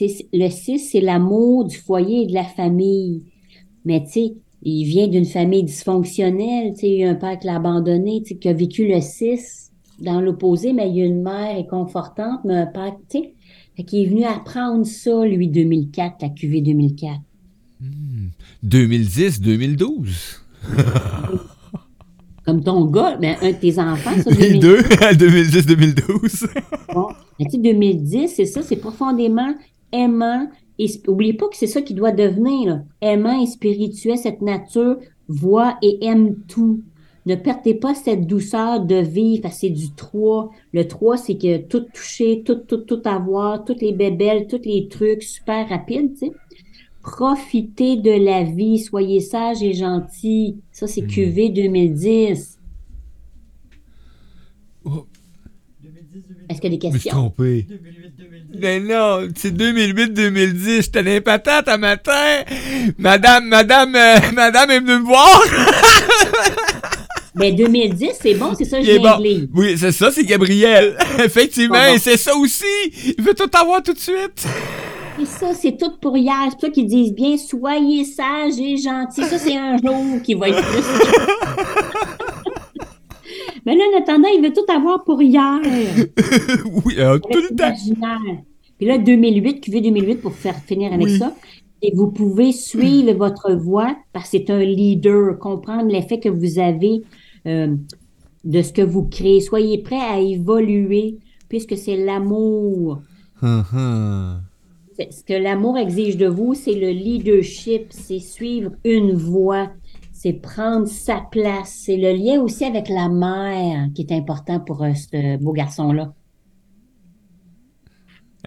[0.00, 3.22] Le 6, c'est l'amour du foyer et de la famille.
[3.84, 6.72] Mais tu sais, il vient d'une famille dysfonctionnelle.
[6.74, 8.86] Tu sais, il y a un père qui l'a abandonné, tu sais, qui a vécu
[8.88, 9.70] le 6
[10.00, 13.34] dans l'opposé, mais il y a une mère réconfortante, mais un père, tu sais.
[13.76, 17.20] Fait qu'il est venu apprendre ça, lui, 2004, la QV 2004.
[18.64, 20.38] 2010-2012.
[22.44, 25.16] Comme ton gars, mais un de tes enfants, ça, Les 2004.
[25.16, 26.48] deux, 2010-2012.
[26.94, 29.54] Bon, mais tu sais, 2010, c'est ça, c'est profondément
[29.92, 30.48] aimant.
[30.78, 32.82] Et oubliez pas que c'est ça qui doit devenir, là.
[33.00, 34.96] aimant et spirituel, cette nature
[35.28, 36.82] voit et aime tout.
[37.24, 40.50] Ne perdez pas cette douceur de vivre, parce que c'est du 3.
[40.72, 44.88] Le 3, c'est que tout toucher, tout, tout, tout avoir, toutes les bébelles, tous les
[44.88, 46.32] trucs super rapides, tu sais.
[47.02, 50.56] Profitez de la vie, soyez sage et gentil.
[50.72, 52.58] Ça, c'est QV 2010.
[54.84, 55.06] Oh,
[56.48, 57.10] Est-ce qu'il y a des je me suis questions?
[57.10, 57.66] trompé.
[57.68, 58.11] 2008-2010.
[58.60, 60.82] Mais non, c'est 2008-2010.
[60.82, 62.42] J'étais les patates un matin.
[62.98, 65.42] Madame, madame, euh, madame est venue me voir.
[67.34, 69.16] Ben, 2010, c'est bon, c'est ça, je bon.
[69.18, 69.48] de lire.
[69.54, 70.96] Oui, c'est ça, c'est Gabriel.
[71.24, 71.94] Effectivement, Bon, bon.
[71.94, 72.64] et c'est ça aussi.
[73.18, 74.44] Il veut tout avoir tout de suite.
[75.20, 76.34] Et ça, c'est tout pour hier.
[76.44, 79.24] C'est pour ça qu'ils disent bien, soyez sages et gentils.
[79.24, 80.82] Ça, c'est un jour qui va être plus.
[83.66, 85.60] Mais là, en attendant, il veut tout avoir pour hier.
[86.84, 87.72] oui, euh, tout le temps.
[88.78, 91.18] Puis là, 2008, QV 2008 pour faire finir avec Oui.
[91.18, 91.34] ça.
[91.82, 96.58] Et vous pouvez suivre votre voix parce que c'est un leader, comprendre l'effet que vous
[96.58, 97.02] avez
[97.46, 97.74] euh,
[98.44, 99.40] de ce que vous créez.
[99.40, 103.00] Soyez prêts à évoluer puisque c'est l'amour.
[104.96, 109.70] C'est- Ce que l'amour exige de vous, c'est le leadership, c'est suivre une voie,
[110.22, 111.82] c'est prendre sa place.
[111.84, 116.12] C'est le lien aussi avec la mère qui est important pour euh, ce beau garçon-là.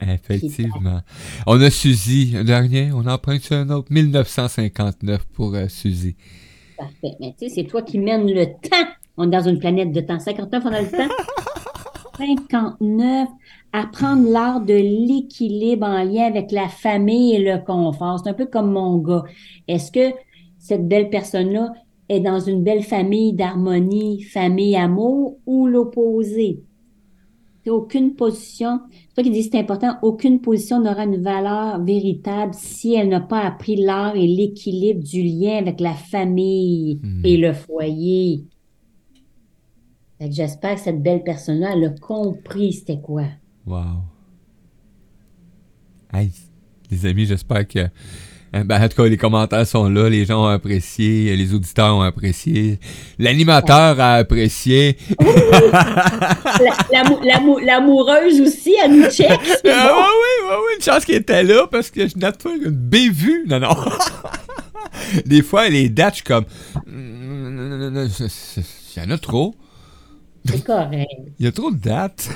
[0.02, 1.02] Effectivement.
[1.46, 2.94] On a Suzy, un dernier.
[2.94, 3.92] On emprunte un autre.
[3.92, 6.16] 1959 pour euh, Suzy.
[6.78, 7.18] Parfait.
[7.20, 8.90] Mais tu sais, c'est toi qui mènes le temps.
[9.18, 10.20] On est dans une planète de temps.
[10.20, 11.14] 59, on a le temps?
[12.18, 13.28] 59.
[13.74, 18.22] Apprendre l'art de l'équilibre en lien avec la famille et le confort.
[18.24, 19.24] C'est un peu comme mon gars.
[19.68, 20.16] Est-ce que
[20.68, 21.74] cette belle personne-là
[22.10, 26.64] est dans une belle famille d'harmonie, famille, amour ou l'opposé?
[27.68, 32.96] Aucune position, c'est toi qui dis c'est important, aucune position n'aura une valeur véritable si
[32.96, 37.22] elle n'a pas appris l'art et l'équilibre du lien avec la famille Hmm.
[37.24, 38.46] et le foyer.
[40.20, 43.26] J'espère que cette belle personne-là, elle a compris c'était quoi.
[43.68, 44.02] Wow.
[46.12, 46.32] Hey,
[46.90, 47.88] les amis, j'espère que.
[48.54, 51.96] Hein, ben, en tout cas, les commentaires sont là, les gens ont apprécié, les auditeurs
[51.96, 52.80] ont apprécié,
[53.20, 54.98] l'animateur a apprécié.
[55.72, 59.30] La- l'amou- l'amou- L'amoureuse aussi, elle nous check.
[59.30, 60.02] Ah, bon?
[60.02, 63.46] oui, ouais, oui, une chance qu'il était là parce que je note pas une bévue.
[63.48, 63.76] Non, non.
[65.26, 66.46] Des fois, les dates, je suis comme.
[68.98, 69.56] Il y en a trop.
[70.46, 71.10] C'est correct.
[71.40, 72.30] Il y a trop de dates.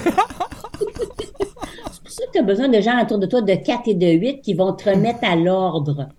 [2.20, 4.54] Que tu as besoin de gens autour de toi de 4 et de 8 qui
[4.54, 6.10] vont te remettre à l'ordre.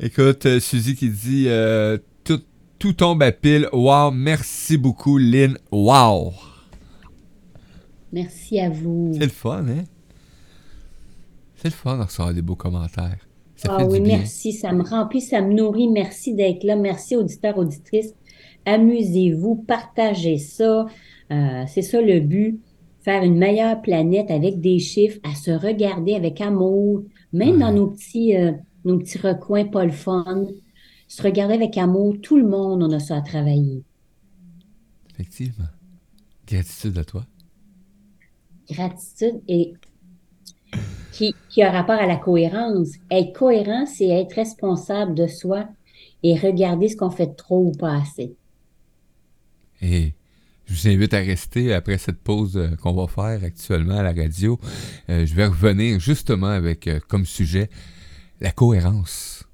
[0.00, 2.40] Écoute, euh, Suzy qui dit euh, tout,
[2.78, 3.68] tout tombe à pile.
[3.72, 5.56] Wow, merci beaucoup, Lynn.
[5.72, 6.32] Wow.
[8.12, 9.12] Merci à vous.
[9.14, 9.84] C'est le fun, hein?
[11.56, 13.16] C'est le fun de recevoir des beaux commentaires.
[13.56, 14.18] Ça Ah fait oui, du bien.
[14.18, 14.52] merci.
[14.52, 15.88] Ça me remplit, ça me nourrit.
[15.88, 16.76] Merci d'être là.
[16.76, 18.14] Merci, auditeurs, auditrices.
[18.66, 20.86] Amusez-vous, partagez ça.
[21.30, 22.60] Euh, c'est ça le but.
[23.04, 27.02] Faire une meilleure planète avec des chiffres, à se regarder avec amour,
[27.32, 27.58] même Ouais.
[27.58, 28.52] dans nos petits, euh,
[28.84, 30.46] nos petits recoins pas le fun.
[31.08, 33.82] Se regarder avec amour, tout le monde, on a ça à travailler.
[35.10, 35.66] Effectivement.
[36.46, 37.26] Gratitude à toi.
[38.70, 39.74] Gratitude et
[41.12, 42.92] qui, qui a rapport à la cohérence.
[43.10, 45.68] Être cohérent, c'est être responsable de soi
[46.22, 48.34] et regarder ce qu'on fait trop ou pas assez.
[49.82, 50.14] Et
[50.74, 54.12] je vous invite à rester après cette pause euh, qu'on va faire actuellement à la
[54.12, 54.58] radio.
[55.08, 57.70] Euh, je vais revenir justement avec euh, comme sujet
[58.40, 59.44] la cohérence.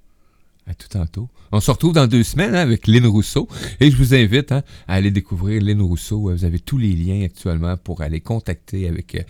[0.67, 1.29] À tout tantôt.
[1.53, 3.49] On se retrouve dans deux semaines hein, avec Lynn Rousseau.
[3.81, 6.31] Et je vous invite hein, à aller découvrir Lynn Rousseau.
[6.31, 9.27] Vous avez tous les liens actuellement pour aller contacter avec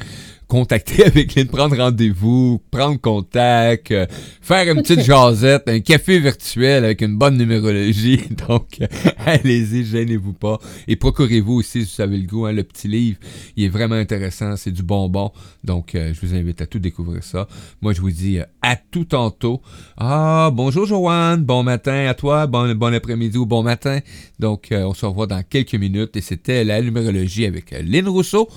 [0.51, 4.07] contacter avec Lynn, prendre rendez-vous, prendre contact, euh,
[4.43, 8.21] faire une petite jasette, un café virtuel avec une bonne numérologie.
[8.49, 8.87] Donc, euh,
[9.25, 10.59] allez-y, gênez-vous pas.
[10.89, 13.19] Et procurez-vous aussi, si vous avez le goût, hein, le petit livre.
[13.57, 15.31] Il est vraiment intéressant, c'est du bonbon.
[15.63, 17.47] Donc, euh, je vous invite à tout découvrir ça.
[17.81, 19.63] Moi, je vous dis euh, à tout tantôt.
[19.97, 24.01] Ah, bonjour Joanne, bon matin à toi, bon, bon après-midi ou bon matin.
[24.41, 26.17] Donc, on se revoit dans quelques minutes.
[26.17, 28.49] Et c'était la numérologie avec Lynn Rousseau.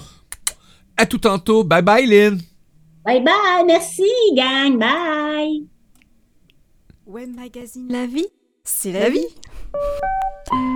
[0.98, 1.64] À tout tantôt.
[1.64, 2.40] Bye bye, Lynn.
[3.06, 4.04] Bye bye, merci
[4.36, 5.68] gang, bye.
[7.06, 8.28] Web Magazine La vie,
[8.64, 9.28] c'est la vie.